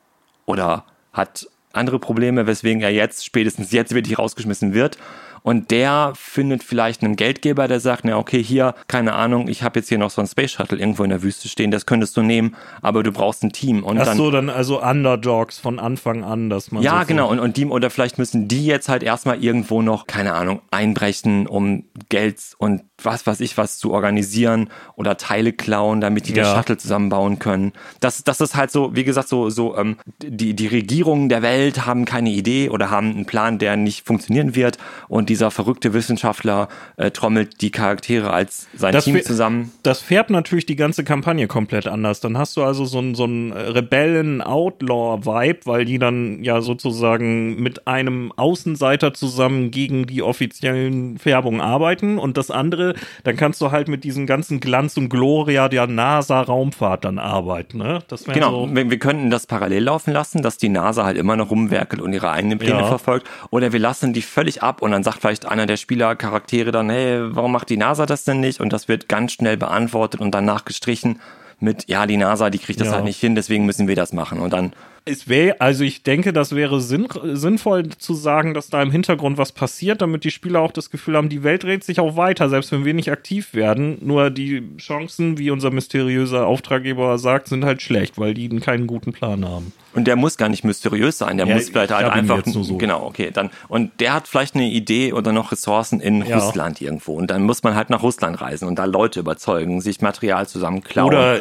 [0.46, 4.98] Oder hat andere Probleme, weswegen er jetzt, spätestens jetzt wirklich rausgeschmissen wird.
[5.42, 9.80] Und der findet vielleicht einen Geldgeber, der sagt, na okay, hier, keine Ahnung, ich habe
[9.80, 12.22] jetzt hier noch so ein Space Shuttle irgendwo in der Wüste stehen, das könntest du
[12.22, 13.82] nehmen, aber du brauchst ein Team.
[13.82, 17.28] Und Ach dann, so, dann also Underdogs von Anfang an, dass man ja, so genau.
[17.28, 21.46] Und, und die, oder vielleicht müssen die jetzt halt erstmal irgendwo noch, keine Ahnung, einbrechen,
[21.46, 26.44] um Geld und was weiß ich was zu organisieren oder Teile klauen, damit die Ja.
[26.44, 27.72] das Shuttle zusammenbauen können.
[28.00, 31.84] Das, das ist halt so, wie gesagt, so, so, ähm, die, die Regierungen der Welt
[31.84, 34.78] haben keine Idee oder haben einen Plan, der nicht funktionieren wird
[35.08, 36.68] und dieser verrückte Wissenschaftler
[36.98, 39.72] äh, trommelt die Charaktere als sein Das Team zusammen.
[39.82, 42.20] Das färbt natürlich die ganze Kampagne komplett anders.
[42.20, 47.86] Dann hast du also so einen so einen Rebellen-Outlaw-Vibe, weil die dann ja sozusagen mit
[47.86, 52.18] einem Außenseiter zusammen gegen die offiziellen Färbungen arbeiten.
[52.18, 57.06] Und das andere, dann kannst du halt mit diesem ganzen Glanz und Gloria der NASA-Raumfahrt
[57.06, 57.78] dann arbeiten.
[57.78, 58.00] Ne?
[58.34, 58.76] Genau, so.
[58.76, 62.12] wir, wir könnten das parallel laufen lassen, dass die NASA halt immer noch rumwerkelt und
[62.12, 62.86] ihre eigenen Pläne Ja.
[62.86, 63.26] verfolgt.
[63.50, 67.20] Oder wir lassen die völlig ab und dann sagt vielleicht einer der Spielercharaktere dann, hey,
[67.34, 68.60] warum macht die NASA das denn nicht?
[68.60, 71.20] Und das wird ganz schnell beantwortet und danach gestrichen
[71.60, 72.94] mit, ja, die NASA, die kriegt das Ja.
[72.94, 74.40] halt nicht hin, deswegen müssen wir das machen.
[74.40, 74.72] Und dann,
[75.04, 79.36] Es wäre, also ich denke, das wäre sinn, sinnvoll zu sagen, dass da im Hintergrund
[79.36, 82.48] was passiert, damit die Spieler auch das Gefühl haben, die Welt dreht sich auch weiter,
[82.48, 83.98] selbst wenn wir nicht aktiv werden.
[84.00, 89.12] Nur die Chancen, wie unser mysteriöser Auftraggeber sagt, sind halt schlecht, weil die keinen guten
[89.12, 89.72] Plan haben.
[89.94, 92.76] und der muss gar nicht mysteriös sein, der Ja, muss vielleicht ich halt einfach, so.
[92.78, 96.38] genau, okay, dann, und der hat vielleicht eine Idee oder noch Ressourcen in Ja.
[96.38, 97.14] Russland irgendwo.
[97.14, 101.08] Und dann muss man halt nach Russland reisen und da Leute überzeugen, sich Material zusammenklauen.
[101.12, 101.40] Oder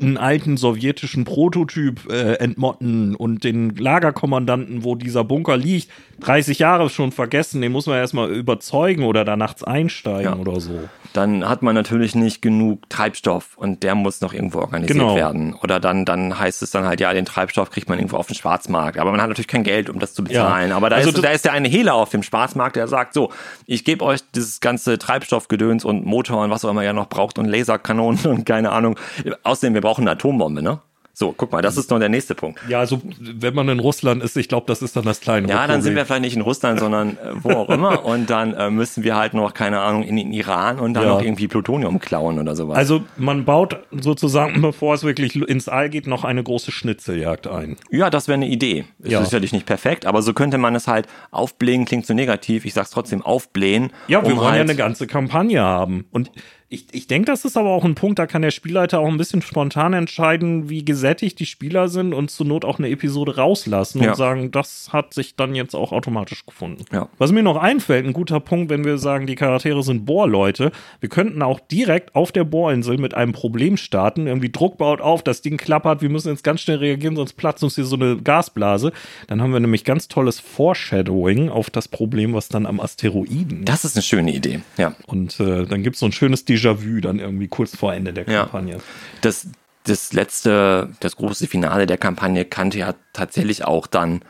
[0.00, 5.88] einen alten sowjetischen Prototyp äh, entmotten und den Lagerkommandanten, wo dieser Bunker liegt,
[6.20, 10.36] 30 Jahre schon vergessen, den muss man erstmal überzeugen oder da nachts einsteigen Ja.
[10.36, 10.78] oder so.
[11.12, 15.14] dann hat man natürlich nicht genug Treibstoff und der muss noch irgendwo organisiert Genau.
[15.14, 15.54] werden.
[15.62, 18.34] Oder dann, dann heißt es dann halt, ja, den Treibstoff kriegt man irgendwo auf dem
[18.34, 18.98] Schwarzmarkt.
[18.98, 20.70] Aber man hat natürlich kein Geld, um das zu bezahlen.
[20.70, 20.76] Ja.
[20.76, 23.30] Aber da, Also ist, da ist der eine Hehler auf dem Schwarzmarkt, der sagt, so,
[23.66, 27.38] ich gebe euch dieses ganze Treibstoffgedöns und Motor und was auch immer ihr noch braucht
[27.38, 28.98] und Laserkanonen und keine Ahnung.
[29.44, 30.80] Außerdem, wir brauchen eine Atombombe, ne?
[31.16, 32.58] So, guck mal, das ist noch der nächste Punkt.
[32.68, 35.68] Ja, also wenn man in Russland ist, ich glaube, das ist dann das kleine Ja,
[35.68, 36.06] dann sind wir Problem.
[36.06, 38.04] vielleicht nicht in Russland, sondern äh, wo auch immer.
[38.04, 41.08] Und dann äh, müssen wir halt noch, keine Ahnung, in den Iran und dann Ja.
[41.10, 42.76] noch irgendwie Plutonium klauen oder sowas.
[42.76, 47.76] Also man baut sozusagen, bevor es wirklich ins All geht, noch eine große Schnitzeljagd ein.
[47.90, 48.84] Ja, das wäre eine Idee.
[48.98, 49.24] Ist Ja.
[49.24, 52.64] sicherlich nicht perfekt, aber so könnte man es halt aufblähen, klingt so negativ.
[52.64, 53.92] Ich sag's trotzdem aufblähen.
[54.08, 56.06] Ja, wir um wollen ja halt, eine ganze Kampagne haben.
[56.10, 56.32] Und
[56.74, 59.16] ich, ich denke, das ist aber auch ein Punkt, da kann der Spielleiter auch ein
[59.16, 64.02] bisschen spontan entscheiden, wie gesättigt die Spieler sind und zur Not auch eine Episode rauslassen
[64.02, 64.10] Ja.
[64.10, 66.84] und sagen, das hat sich dann jetzt auch automatisch gefunden.
[66.92, 67.08] Ja.
[67.18, 71.08] Was mir noch einfällt, ein guter Punkt, wenn wir sagen, die Charaktere sind Bohrleute, wir
[71.08, 75.40] könnten auch direkt auf der Bohrinsel mit einem Problem starten, irgendwie Druck baut auf, das
[75.42, 78.92] Ding klappert, wir müssen jetzt ganz schnell reagieren, sonst platzt uns hier so eine Gasblase.
[79.28, 83.84] Dann haben wir nämlich ganz tolles Foreshadowing auf das Problem, was dann am Asteroiden Das
[83.84, 84.60] ist eine schöne Idee.
[84.76, 84.94] Ja.
[85.06, 88.28] und äh, dann gibt es so ein schönes Déjà-vu dann irgendwie kurz vor Ende der
[88.28, 88.42] Ja.
[88.42, 88.78] Kampagne.
[89.20, 89.46] Das,
[89.84, 94.22] das letzte, das große Finale der Kampagne kannte ja tatsächlich auch dann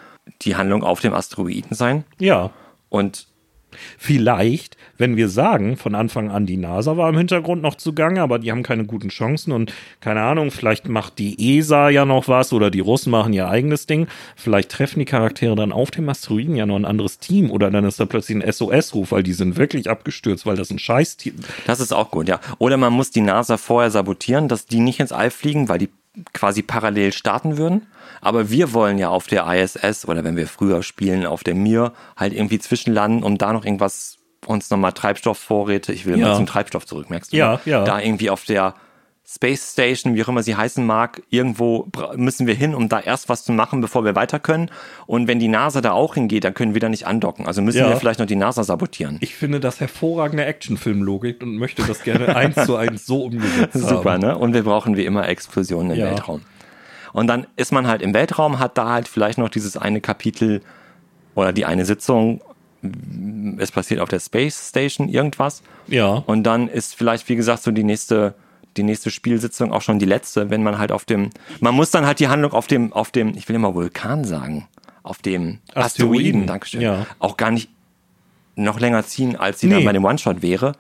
[0.43, 2.05] die Handlung auf dem Asteroiden sein.
[2.19, 2.51] Ja.
[2.89, 3.27] Und
[3.99, 8.39] Vielleicht, wenn wir sagen, von Anfang an die NASA war im Hintergrund noch zugange, aber
[8.39, 12.53] die haben keine guten Chancen und keine Ahnung, vielleicht macht die ESA ja noch was
[12.53, 14.07] oder die Russen machen ihr eigenes Ding.
[14.37, 17.85] Vielleicht treffen die Charaktere dann auf dem Asteroiden ja noch ein anderes Team oder dann
[17.85, 21.35] ist da plötzlich ein SOS-Ruf, weil die sind wirklich abgestürzt, weil das ein Scheiß-Team.
[21.67, 22.41] das ist auch gut, ja.
[22.59, 25.89] Oder man muss die NASA vorher sabotieren, dass die nicht ins All fliegen, weil die
[26.33, 27.87] quasi parallel starten würden.
[28.21, 31.93] Aber wir wollen ja auf der ISS oder wenn wir früher spielen, auf der Mir
[32.17, 36.29] halt irgendwie zwischenlanden, um da noch irgendwas uns nochmal Treibstoffvorräte, ich will Ja.
[36.29, 37.37] mal zum Treibstoff zurück, merkst du?
[37.37, 37.61] Ja, ne?
[37.65, 37.85] ja.
[37.85, 38.75] Da irgendwie auf der
[39.35, 43.29] Space Station, wie auch immer sie heißen mag, irgendwo müssen wir hin, um da erst
[43.29, 44.71] was zu machen, bevor wir weiter können.
[45.07, 47.47] Und wenn die NASA da auch hingeht, dann können wir da nicht andocken.
[47.47, 47.89] Also müssen Ja.
[47.89, 49.19] wir vielleicht noch die NASA sabotieren.
[49.21, 53.89] Ich finde das hervorragende Actionfilmlogik und möchte das gerne eins zu eins so umgesetzt haben.
[53.89, 54.39] Super, ne?
[54.39, 56.07] Und wir brauchen wie immer Explosionen im Ja.
[56.11, 56.43] Weltraum.
[57.13, 60.63] Und dann ist man halt im Weltraum, hat da halt vielleicht noch dieses eine Kapitel
[61.35, 62.41] oder die eine Sitzung.
[63.59, 65.63] Es passiert auf der Space Station irgendwas.
[65.89, 66.23] Ja.
[66.27, 68.35] Und dann ist vielleicht, wie gesagt, so die nächste,
[68.77, 72.07] die nächste Spielsitzung auch schon die letzte, wenn man halt auf dem, man muss dann
[72.07, 74.69] halt die Handlung auf dem, auf dem, ich will immer Vulkan sagen,
[75.03, 77.07] auf dem Asteroiden, Asteroiden, Dankeschön, ja.
[77.19, 77.71] auch gar nicht
[78.57, 79.85] noch länger ziehen, als sie dann Nee.
[79.85, 80.73] bei dem One-Shot wäre.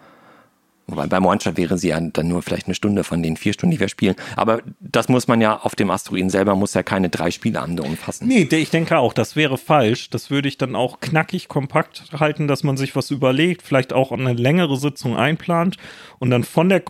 [0.86, 3.72] Wobei beim One-Shot wäre sie ja dann nur vielleicht eine Stunde von den vier Stunden,
[3.72, 4.16] die wir spielen.
[4.36, 8.28] Aber das muss man ja auf dem Asteroiden selber, muss ja keine drei Spielabende umfassen.
[8.28, 10.10] Nee, ich denke auch, das wäre falsch.
[10.10, 14.12] Das würde ich dann auch knackig kompakt halten, dass man sich was überlegt, vielleicht auch
[14.12, 15.78] eine längere Sitzung einplant
[16.18, 16.82] und dann von der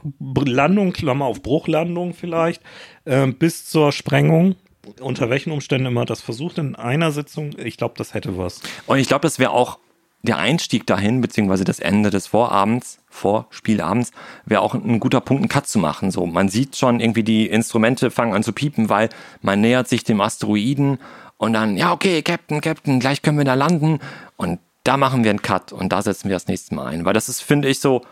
[0.45, 2.63] Landung, Klammer auf Bruchlandung vielleicht,
[3.05, 4.57] äh, bis zur Sprengung.
[5.01, 8.61] Unter welchen Umständen immer das versucht in einer Sitzung, ich glaube, das hätte was.
[8.87, 9.79] Und ich glaube, das wäre auch
[10.25, 14.11] der Einstieg dahin, beziehungsweise das Ende des Vorabends, Vorspielabends,
[14.47, 16.11] wäre auch ein guter Punkt, einen Cut zu machen.
[16.11, 19.11] So, man sieht schon irgendwie die Instrumente fangen an zu piepen, weil
[19.43, 20.99] man nähert sich dem Asteroiden
[21.37, 23.99] und dann, ja, okay, Captain, Captain, gleich können wir da landen
[24.37, 27.05] und da machen wir einen Cut und da setzen wir das nächste Mal ein.
[27.05, 28.03] Weil das ist, finde ich, so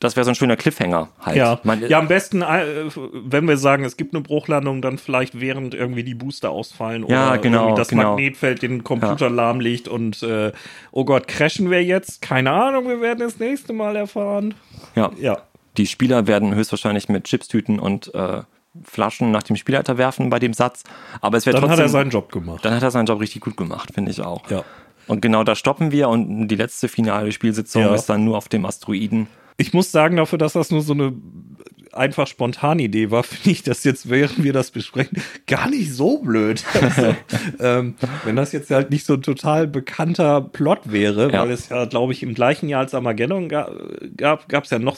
[0.00, 1.36] das wäre so ein schöner Cliffhanger halt.
[1.36, 1.60] Ja.
[1.62, 2.64] Man, ja, am besten, äh,
[3.12, 7.30] wenn wir sagen, es gibt eine Bruchlandung, dann vielleicht während irgendwie die Booster ausfallen Ja,
[7.30, 8.10] oder genau, irgendwie das genau.
[8.10, 10.52] Magnetfeld den Computer lahmlegt und äh,
[10.90, 12.20] oh Gott, crashen wir jetzt?
[12.22, 14.54] Keine Ahnung, wir werden das nächste Mal erfahren.
[14.94, 15.10] ja.
[15.18, 15.38] Ja.
[15.76, 18.42] Die Spieler werden höchstwahrscheinlich mit Chipstüten und äh,
[18.84, 20.84] Flaschen nach dem Spielleiter werfen bei dem Satz.
[21.20, 21.78] Aber es wäre Dann trotzdem.
[21.78, 22.64] hat er seinen Job gemacht.
[22.64, 24.48] dann hat er seinen Job richtig gut gemacht, finde ich auch.
[24.50, 24.62] Ja.
[25.08, 27.94] Und genau da stoppen wir und die letzte finale Spielsitzung Ja.
[27.94, 29.26] ist dann nur auf dem Asteroiden.
[29.56, 31.12] Ich muss sagen, dafür, dass das nur so eine
[31.92, 36.18] einfach spontane Idee war, finde ich das jetzt, während wir das besprechen, gar nicht so
[36.18, 36.64] blöd.
[36.74, 37.14] Also,
[37.60, 41.42] ähm, wenn das jetzt halt nicht so ein total bekannter Plot wäre, Ja.
[41.42, 43.70] weil es ja, glaube ich, im gleichen Jahr als Armageddon ga
[44.16, 44.96] gab, gab es ja noch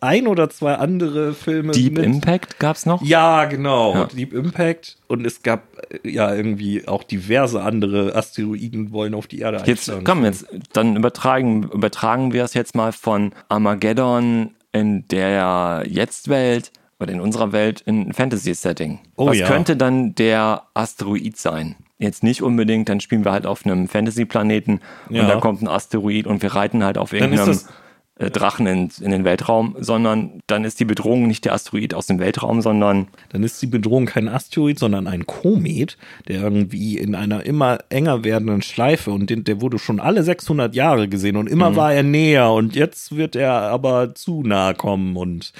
[0.00, 1.72] ein oder zwei andere Filme.
[1.72, 3.02] Deep mit- Impact gab's noch?
[3.02, 3.94] Ja, genau.
[3.94, 4.04] Ja.
[4.06, 4.98] Deep Impact.
[5.20, 5.62] Und es gab
[6.04, 10.04] äh, ja irgendwie auch diverse andere Asteroiden wollen auf die Erde Jetzt einschlagen.
[10.04, 17.12] komm, jetzt dann übertragen, übertragen wir es jetzt mal von Armageddon in der Jetzt-Welt oder
[17.12, 19.00] in unserer Welt in ein Fantasy-Setting.
[19.16, 19.46] Oh Was ja.
[19.46, 21.76] könnte dann der Asteroid sein?
[21.98, 25.22] Jetzt nicht unbedingt, dann spielen wir halt auf einem Fantasy-Planeten Ja.
[25.22, 27.72] und da kommt ein Asteroid und wir reiten halt auf Dann irgendeinem ist äh,
[28.16, 32.20] Drachen in, in den Weltraum, sondern dann ist die Bedrohung nicht der Asteroid aus dem
[32.20, 35.98] Weltraum, sondern dann ist die Bedrohung kein Asteroid, sondern ein Komet,
[36.28, 40.76] der irgendwie in einer immer enger werdenden Schleife und den, der wurde schon alle 600
[40.76, 45.16] Jahre gesehen und immer war er näher und jetzt wird er aber zu nahe kommen
[45.16, 45.52] und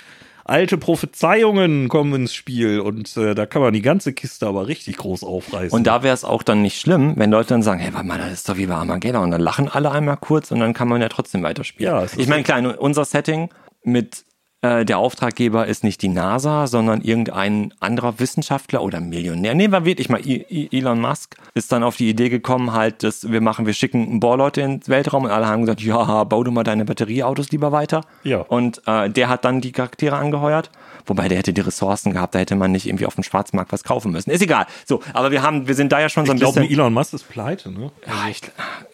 [0.44, 4.98] alte Prophezeiungen kommen ins Spiel und äh, da kann man die ganze Kiste aber richtig
[4.98, 5.76] groß aufreißen.
[5.76, 8.18] Und da wäre es auch dann nicht schlimm, wenn Leute dann sagen, hey, warte mal,
[8.18, 9.24] das ist doch wie bei Armageddon.
[9.24, 11.92] Und dann lachen alle einmal kurz und dann kann man ja trotzdem weiterspielen.
[11.92, 13.48] Ja, ich meine, klar, unser Setting
[13.82, 14.24] mit
[14.64, 19.54] äh, der Auftraggeber ist nicht die NASA, sondern irgendein anderer Wissenschaftler oder Millionär.
[19.54, 23.40] Nehmen wir wirklich mal Elon Musk ist dann auf die Idee gekommen, halt, dass wir
[23.42, 26.64] machen, wir schicken ein Bohrleute ins Weltraum und alle haben gesagt, ja, bau du mal
[26.64, 28.00] deine Batterieautos lieber weiter.
[28.22, 28.38] Ja.
[28.38, 30.70] Und äh, der hat dann die Charaktere angeheuert.
[31.06, 33.84] Wobei der hätte die Ressourcen gehabt, da hätte man nicht irgendwie auf dem Schwarzmarkt was
[33.84, 34.30] kaufen müssen.
[34.30, 34.64] Ist egal.
[34.86, 36.72] So, aber wir haben, wir sind da ja schon so ein ich glaube, bisschen.
[36.72, 37.90] Elon Musk ist pleite, ne?
[38.06, 38.40] Ja, ich,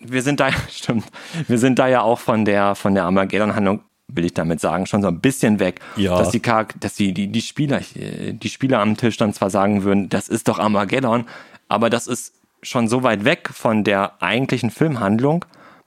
[0.01, 1.05] wir sind da, ja- stimmt.
[1.47, 3.81] Wir sind da ja auch von der, von der Armageddon-Handlung,
[4.15, 5.81] will ich damit sagen, schon so ein bisschen weg.
[5.97, 6.19] Ja.
[6.19, 6.43] Dass die,
[6.81, 10.29] dass die, die, die Spieler, äh, die Spieler am Tisch dann zwar sagen würden, das
[10.29, 11.25] ist doch Armageddon,
[11.69, 15.45] aber das ist schon so weit weg von der eigentlichen Filmhandlung,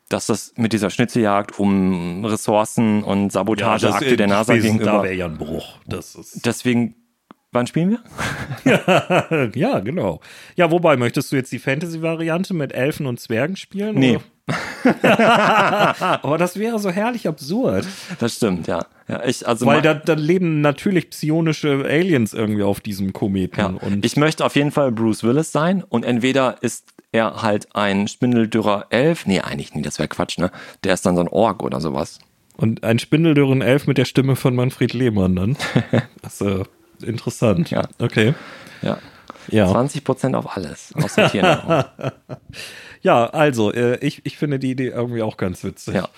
[0.09, 5.03] dass das mit dieser Schnitzeljagd um Ressourcen und Sabotageakte der NASA Da gegenüber.
[5.03, 5.77] wäre ja ein Bruch.
[5.87, 6.95] Das ist Deswegen,
[7.51, 7.97] wann spielen
[8.63, 9.51] wir?
[9.55, 10.19] ja, genau.
[10.55, 13.95] Ja, wobei, möchtest du jetzt die Fantasy-Variante mit Elfen und Zwergen spielen?
[13.95, 14.15] Nee.
[14.17, 14.25] Oder?
[15.03, 17.85] Aber das wäre so herrlich absurd.
[18.19, 18.85] Das stimmt, ja.
[19.07, 23.59] ja ich, also Weil da, da leben natürlich psionische Aliens irgendwie auf diesem Kometen.
[23.59, 28.07] Ja, ich möchte auf jeden Fall Bruce Willis sein und entweder ist er halt ein
[28.07, 30.51] spindeldürrer Elf, nee, eigentlich nie, das wäre Quatsch, ne?
[30.83, 32.19] Der ist dann so ein Ork oder sowas.
[32.57, 35.57] Und ein spindeldürren Elf mit der Stimme von Manfred Lehmann dann.
[36.21, 36.63] Das ist äh,
[37.05, 37.69] interessant.
[37.69, 37.83] Ja.
[37.99, 38.33] Okay.
[38.81, 38.97] Ja.
[39.49, 39.69] Ja.
[39.69, 41.83] 20 Prozent auf alles, außer Tiernahrung.
[43.03, 45.93] Ja, also, äh, ich, ich finde die Idee irgendwie auch ganz witzig.
[45.95, 46.09] ja.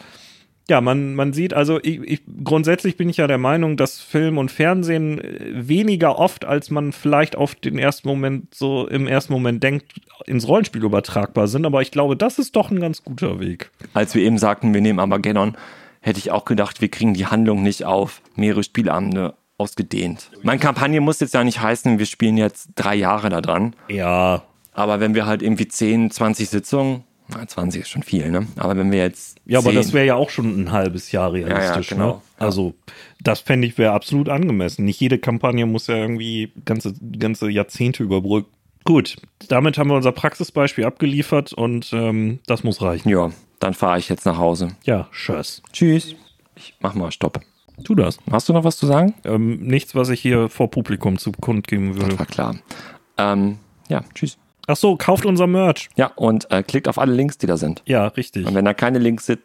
[0.67, 4.39] Ja, man, man sieht, also ich, ich, grundsätzlich bin ich ja der Meinung, dass Film
[4.39, 9.31] und Fernsehen äh, weniger oft, als man vielleicht auf den ersten Moment so im ersten
[9.31, 9.93] Moment denkt,
[10.25, 11.67] ins Rollenspiel übertragbar sind.
[11.67, 13.69] Aber ich glaube, das ist doch ein ganz guter Weg.
[13.93, 15.55] Als wir eben sagten, wir nehmen Armageddon,
[16.01, 20.31] hätte ich auch gedacht, wir kriegen die Handlung nicht auf mehrere Spielabende ausgedehnt.
[20.41, 23.75] Meine Kampagne muss jetzt ja nicht heißen, wir spielen jetzt drei Jahre da dran.
[23.87, 24.43] Ja,
[24.75, 28.45] Aber wenn wir halt irgendwie 10, 20 Sitzungen, na, 20 ist schon viel, ne?
[28.55, 29.39] Aber wenn wir jetzt.
[29.45, 31.91] ja, aber 10, das wäre ja auch schon ein halbes Jahr realistisch.
[31.91, 32.13] Ja, ja, genau.
[32.15, 32.21] ne?
[32.37, 32.75] Also,
[33.19, 34.85] das fände ich wäre absolut angemessen.
[34.85, 38.51] Nicht jede Kampagne muss ja irgendwie ganze, ganze Jahrzehnte überbrücken.
[38.83, 39.15] Gut,
[39.47, 43.09] damit haben wir unser Praxisbeispiel abgeliefert und ähm, das muss reichen.
[43.09, 44.75] Ja, dann fahre ich jetzt nach Hause.
[44.83, 45.63] Ja, tschüss.
[45.73, 46.15] Tschüss.
[46.55, 47.39] Ich mach mal Stopp.
[47.83, 48.19] Tu das.
[48.29, 49.15] Hast du noch was zu sagen?
[49.23, 52.19] Ähm, nichts, was ich hier vor Publikum zu kundgeben würde.
[52.19, 52.55] War klar.
[53.17, 53.57] Ähm,
[53.89, 54.37] ja, tschüss.
[54.67, 55.89] Ach so, kauft unser Merch.
[55.95, 57.83] Ja, und äh, klickt auf alle Links, die da sind.
[57.85, 58.45] Ja, richtig.
[58.47, 59.39] Und wenn da keine Links sind,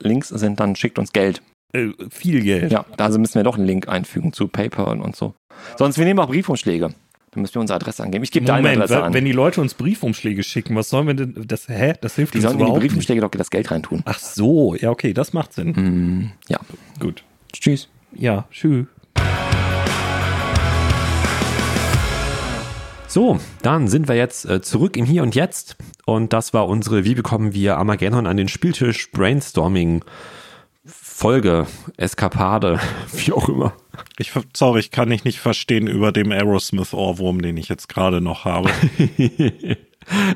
[0.00, 1.42] Links sind, dann schickt uns Geld.
[1.72, 2.72] Äh, viel Geld.
[2.72, 5.34] Ja, also müssen wir doch einen Link einfügen zu PayPal und so.
[5.76, 6.90] Sonst, wir nehmen auch Briefumschläge.
[7.32, 8.24] Dann müssen wir unsere Adresse angeben.
[8.24, 9.12] Ich gebe deine Adresse wa- an.
[9.14, 11.34] wenn die Leute uns Briefumschläge schicken, was sollen wir denn?
[11.46, 11.92] Das, hä?
[12.00, 12.88] Das hilft die uns sollen in die überhaupt nicht.
[12.90, 14.02] Briefumschläge doch das Geld reintun.
[14.06, 16.32] Ach so, ja, okay, das macht Sinn.
[16.48, 16.58] Ja.
[17.00, 17.22] Gut.
[17.52, 17.88] Tschüss.
[18.14, 18.86] Ja, tschüss.
[23.10, 25.76] So, dann sind wir jetzt äh, zurück im Hier und Jetzt.
[26.04, 30.04] Und das war unsere Wie bekommen wir Armageddon an den Spieltisch Brainstorming
[30.84, 31.66] Folge,
[31.96, 32.78] Eskapade,
[33.14, 33.72] wie auch immer.
[34.18, 38.44] Ich, sorry, ich kann dich nicht verstehen über dem Aerosmith-Ohrwurm, den ich jetzt gerade noch
[38.44, 38.70] habe.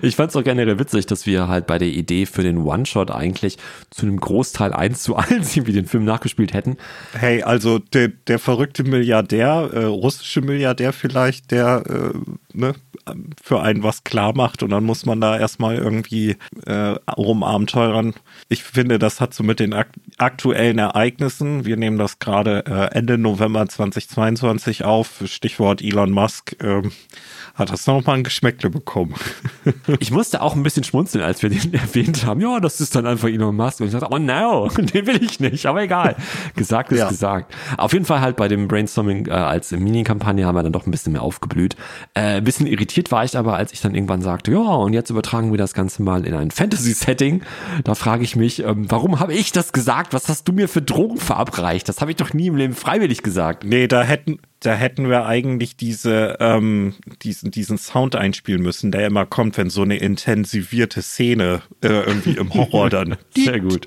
[0.02, 3.10] Ich fand es auch generell witzig, dass wir halt bei der Idee für den One-Shot
[3.10, 3.58] eigentlich
[3.90, 6.76] zu einem Großteil eins zu eins irgendwie den Film nachgespielt hätten.
[7.14, 12.18] Hey, also der, der verrückte Milliardär, äh, russische Milliardär vielleicht, der äh,
[12.54, 12.74] ne,
[13.42, 16.36] für einen was klar macht und dann muss man da erstmal irgendwie
[16.66, 18.14] äh, rumabenteurern.
[18.48, 19.88] Ich finde, das hat so mit den ak
[20.18, 26.82] aktuellen Ereignissen, wir nehmen das gerade äh, Ende November 2022 auf, Stichwort Elon Musk, äh,
[27.54, 29.14] hat das nochmal ein Geschmäckle bekommen.
[30.00, 32.40] ich musste auch ein bisschen schmunzeln, als wir den erwähnt haben.
[32.40, 33.80] Ja, das ist dann einfach Elon Musk.
[33.80, 36.16] Und ich dachte, oh no, den will ich nicht, aber egal.
[36.56, 37.08] Gesagt ist ja.
[37.08, 37.54] gesagt.
[37.76, 40.90] Auf jeden Fall halt bei dem Brainstorming äh, als Mini-Kampagne haben wir dann doch ein
[40.90, 41.76] bisschen mehr aufgeblüht.
[42.14, 45.10] Äh, ein bisschen irritiert war ich aber, als ich dann irgendwann sagte, ja, und jetzt
[45.10, 47.42] übertragen wir das Ganze mal in ein Fantasy-Setting.
[47.84, 50.12] Da frage ich mich, ähm, warum habe ich das gesagt?
[50.12, 51.88] Was hast du mir für Drogen verabreicht?
[51.88, 53.64] Das habe ich doch nie im Leben freiwillig gesagt.
[53.64, 59.06] Nee, da hätten, da hätten wir eigentlich diese, ähm, diesen, diesen Sound einspielen müssen, der
[59.06, 63.16] immer kommt, wenn so eine intensivierte Szene äh, irgendwie im Horror dann.
[63.36, 63.86] Sehr gut.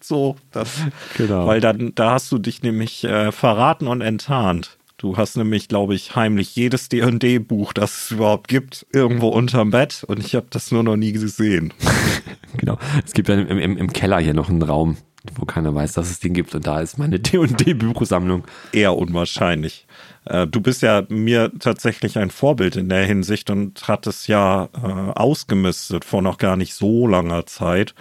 [0.00, 0.70] So, das,
[1.18, 1.46] genau.
[1.46, 4.77] Weil dann, da hast du dich nämlich äh, verraten und enttarnt.
[4.98, 10.02] Du hast nämlich, glaube ich, heimlich jedes D&D-Buch, das es überhaupt gibt, irgendwo unterm Bett
[10.08, 11.72] und ich habe das nur noch nie gesehen.
[12.56, 12.78] genau.
[13.06, 14.96] Es gibt dann im, im, im Keller hier noch einen Raum,
[15.36, 16.52] wo keiner weiß, dass es den gibt.
[16.56, 18.42] Und da ist meine D&D-Buchsammlung.
[18.72, 19.86] Eher unwahrscheinlich.
[20.24, 25.12] Äh, du bist ja mir tatsächlich ein Vorbild in der Hinsicht und hattest ja äh,
[25.16, 27.94] ausgemistet vor noch gar nicht so langer Zeit.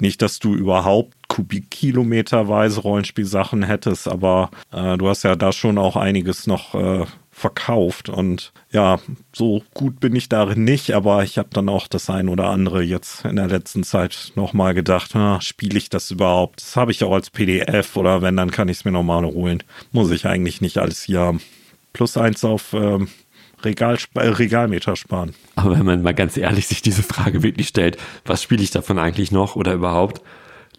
[0.00, 5.96] Nicht, dass du überhaupt Kubikkilometerweise Rollenspielsachen hättest, aber äh, du hast ja da schon auch
[5.96, 8.08] einiges noch äh, verkauft.
[8.08, 8.98] Und ja,
[9.34, 12.82] so gut bin ich darin nicht, aber ich habe dann auch das ein oder andere
[12.82, 16.60] jetzt in der letzten Zeit nochmal gedacht, spiele ich das überhaupt?
[16.60, 19.62] Das habe ich auch als PDF oder wenn, dann kann ich es mir nochmal holen.
[19.92, 21.38] Muss ich eigentlich nicht alles hier.
[21.92, 23.08] Plus eins auf ähm,
[23.62, 25.34] Regal, äh, Regalmeter sparen.
[25.56, 28.98] Aber wenn man mal ganz ehrlich sich diese Frage wirklich stellt, was spiele ich davon
[28.98, 30.20] eigentlich noch oder überhaupt?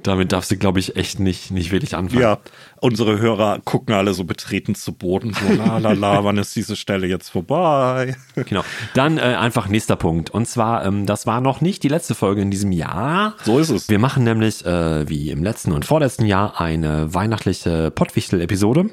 [0.03, 2.21] Damit darfst du, glaube ich, echt nicht, nicht wirklich anfangen.
[2.21, 2.39] Ja,
[2.79, 6.75] unsere Hörer gucken alle so betreten zu Boden, so la la la, wann ist diese
[6.75, 8.15] Stelle jetzt vorbei?
[8.35, 8.63] Genau.
[8.93, 10.29] Dann äh, einfach nächster Punkt.
[10.29, 13.35] Und zwar, ähm, das war noch nicht die letzte Folge in diesem Jahr.
[13.43, 13.89] So ist es.
[13.89, 18.89] Wir machen nämlich, äh, wie im letzten und vorletzten Jahr, eine weihnachtliche Pottwichtel-Episode.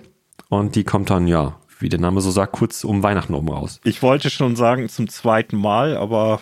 [0.49, 3.81] Und die kommt dann, ja, wie der Name so sagt, kurz um Weihnachten oben raus.
[3.85, 6.41] Ich wollte schon sagen zum zweiten Mal, aber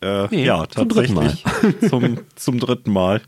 [0.00, 1.88] äh, nee, ja, tatsächlich zum dritten Mal.
[1.88, 3.22] zum, zum dritten Mal.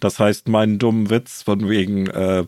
[0.00, 2.44] Das heißt, meinen dummen Witz von wegen, äh,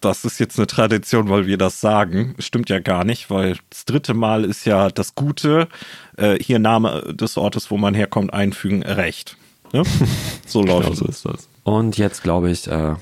[0.00, 3.84] das ist jetzt eine Tradition, weil wir das sagen, stimmt ja gar nicht, weil das
[3.84, 5.68] dritte Mal ist ja das Gute,
[6.16, 9.36] äh, hier Name des Ortes, wo man herkommt, einfügen, Recht.
[9.72, 9.82] Ne?
[10.46, 11.48] So läuft genau, so ist das.
[11.64, 12.94] Und jetzt glaube ich, äh,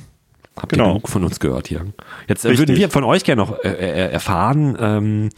[0.57, 0.85] habt genau.
[0.85, 1.85] ihr genug von uns gehört hier.
[2.27, 5.31] Jetzt äh, würden wir von euch gerne noch äh, äh erfahren, ähm,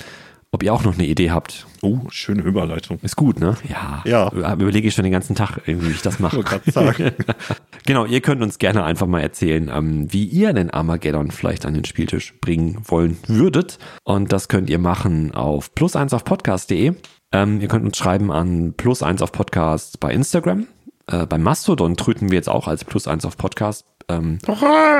[0.56, 1.66] ob ihr auch noch eine Idee habt.
[1.82, 2.98] Oh, schöne Überleitung.
[3.02, 3.58] Ist gut, ne?
[3.68, 4.02] Ja.
[4.06, 4.54] Ja.
[4.54, 6.42] Überlege ich schon den ganzen Tag, wie ich das mache.
[6.64, 7.10] sagen.
[7.84, 11.74] genau, ihr könnt uns gerne einfach mal erzählen, ähm, wie ihr den Armageddon vielleicht an
[11.74, 13.78] den Spieltisch bringen wollen würdet.
[14.02, 16.94] Und das könnt ihr machen auf plus1 auf podcast.de.
[17.32, 20.66] Ähm, ihr könnt uns schreiben an plus1 auf podcast bei Instagram.
[21.06, 24.38] Äh, beim Mastodon tröten wir jetzt auch als plus 1 auf Podcast ähm,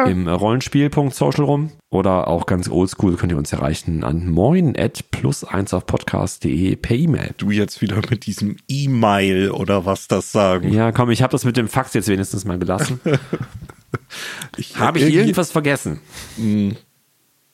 [0.07, 1.73] im Rollenspiel.social rum.
[1.91, 6.77] Oder auch ganz oldschool könnt ihr uns erreichen an moin at plus 1 auf podcast.de
[6.77, 7.35] per E-Mail.
[7.37, 10.73] Du jetzt wieder mit diesem E-Mail oder was das sagen.
[10.73, 13.01] Ja, komm, ich habe das mit dem Fax jetzt wenigstens mal gelassen.
[14.75, 16.01] habe ich irgendwas vergessen?
[16.37, 16.77] Hm.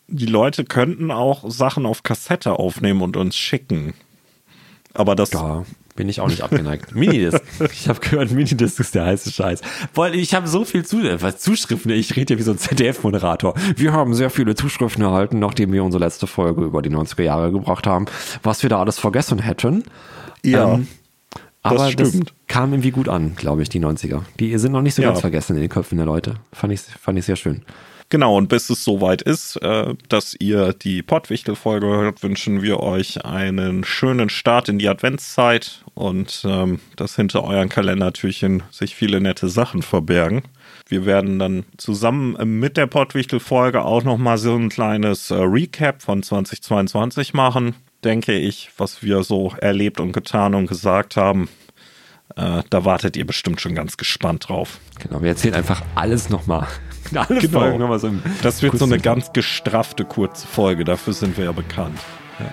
[0.08, 3.94] Die Leute könnten auch Sachen auf Kassette aufnehmen und uns schicken.
[4.94, 5.64] Aber das ja.
[5.94, 6.94] Bin ich auch nicht abgeneigt.
[6.94, 7.42] Minidisc.
[7.72, 9.60] Ich habe gehört, Minidisc ist der heiße Scheiß.
[9.94, 11.90] Weil ich habe so viel Zu was Zuschriften.
[11.90, 13.54] Ich rede ja wie so ein ZDF-Moderator.
[13.76, 17.52] Wir haben sehr viele Zuschriften erhalten, nachdem wir unsere letzte Folge über die 90er Jahre
[17.52, 18.06] gebracht haben,
[18.42, 19.84] was wir da alles vergessen hätten.
[20.44, 20.74] Ja.
[20.74, 20.88] Ähm,
[21.62, 24.22] aber das, das, kam irgendwie gut an, glaube ich, die 90er.
[24.40, 25.08] Die sind noch nicht so ja.
[25.08, 26.34] ganz vergessen in den Köpfen der Leute.
[26.52, 27.62] Fand ich, fand ich sehr schön.
[28.12, 33.24] Genau, und bis es soweit ist, äh, dass ihr die Pottwichtel-Folge hört, wünschen wir euch
[33.24, 39.48] einen schönen Start in die Adventszeit und ähm, dass hinter euren Kalendertürchen sich viele nette
[39.48, 40.42] Sachen verbergen.
[40.86, 46.22] Wir werden dann zusammen mit der Pottwichtel-Folge auch nochmal so ein kleines äh, Recap von
[46.22, 51.48] 2022 machen, denke ich, was wir so erlebt und getan und gesagt haben.
[52.36, 54.80] Äh, da wartet ihr bestimmt schon ganz gespannt drauf.
[54.98, 56.68] Genau, wir erzählen einfach alles nochmal.
[57.16, 57.60] Alle genau.
[57.60, 58.10] Folgen nochmal so
[58.42, 61.98] Das wird so eine ganz gestraffte kurze Folge, dafür sind wir ja bekannt.
[62.38, 62.52] Ja,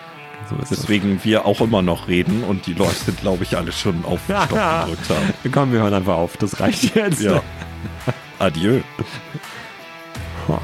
[0.49, 1.25] so Deswegen das.
[1.25, 4.49] wir auch immer noch reden und die Leute sind, glaube ich, alle schon auf Stopp
[4.49, 5.33] gedrückt haben.
[5.51, 7.21] Komm, wir hören einfach auf, das reicht jetzt.
[7.21, 7.41] Ja.
[8.39, 8.81] Adieu.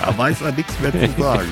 [0.00, 1.48] da weiß er nichts mehr zu sagen.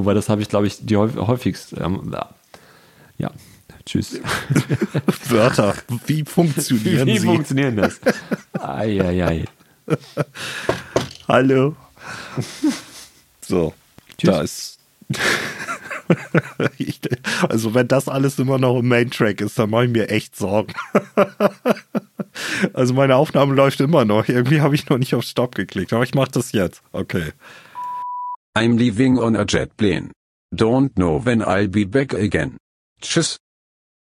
[0.00, 1.74] Wobei, das habe ich, glaube ich, die häufigst.
[1.78, 2.16] Ähm,
[3.18, 3.30] ja,
[3.84, 4.18] tschüss.
[5.28, 5.74] Wörter,
[6.06, 7.26] wie funktionieren Wie sie?
[7.26, 8.00] funktionieren das?
[8.58, 9.44] Eieiei.
[11.28, 11.76] Hallo.
[13.42, 13.74] So,
[14.16, 14.30] Tschüss.
[14.30, 14.78] da ist.
[16.78, 16.98] ich,
[17.46, 20.72] also, wenn das alles immer noch im Main-Track ist, dann mache ich mir echt Sorgen.
[22.72, 24.28] also, meine Aufnahme läuft immer noch.
[24.28, 26.80] Irgendwie habe ich noch nicht auf Stopp geklickt, aber ich mache das jetzt.
[26.92, 27.32] Okay.
[28.56, 30.10] I'm leaving on a jet plane.
[30.52, 32.56] Don't know when I'll be back again.
[33.00, 33.38] Tschüss.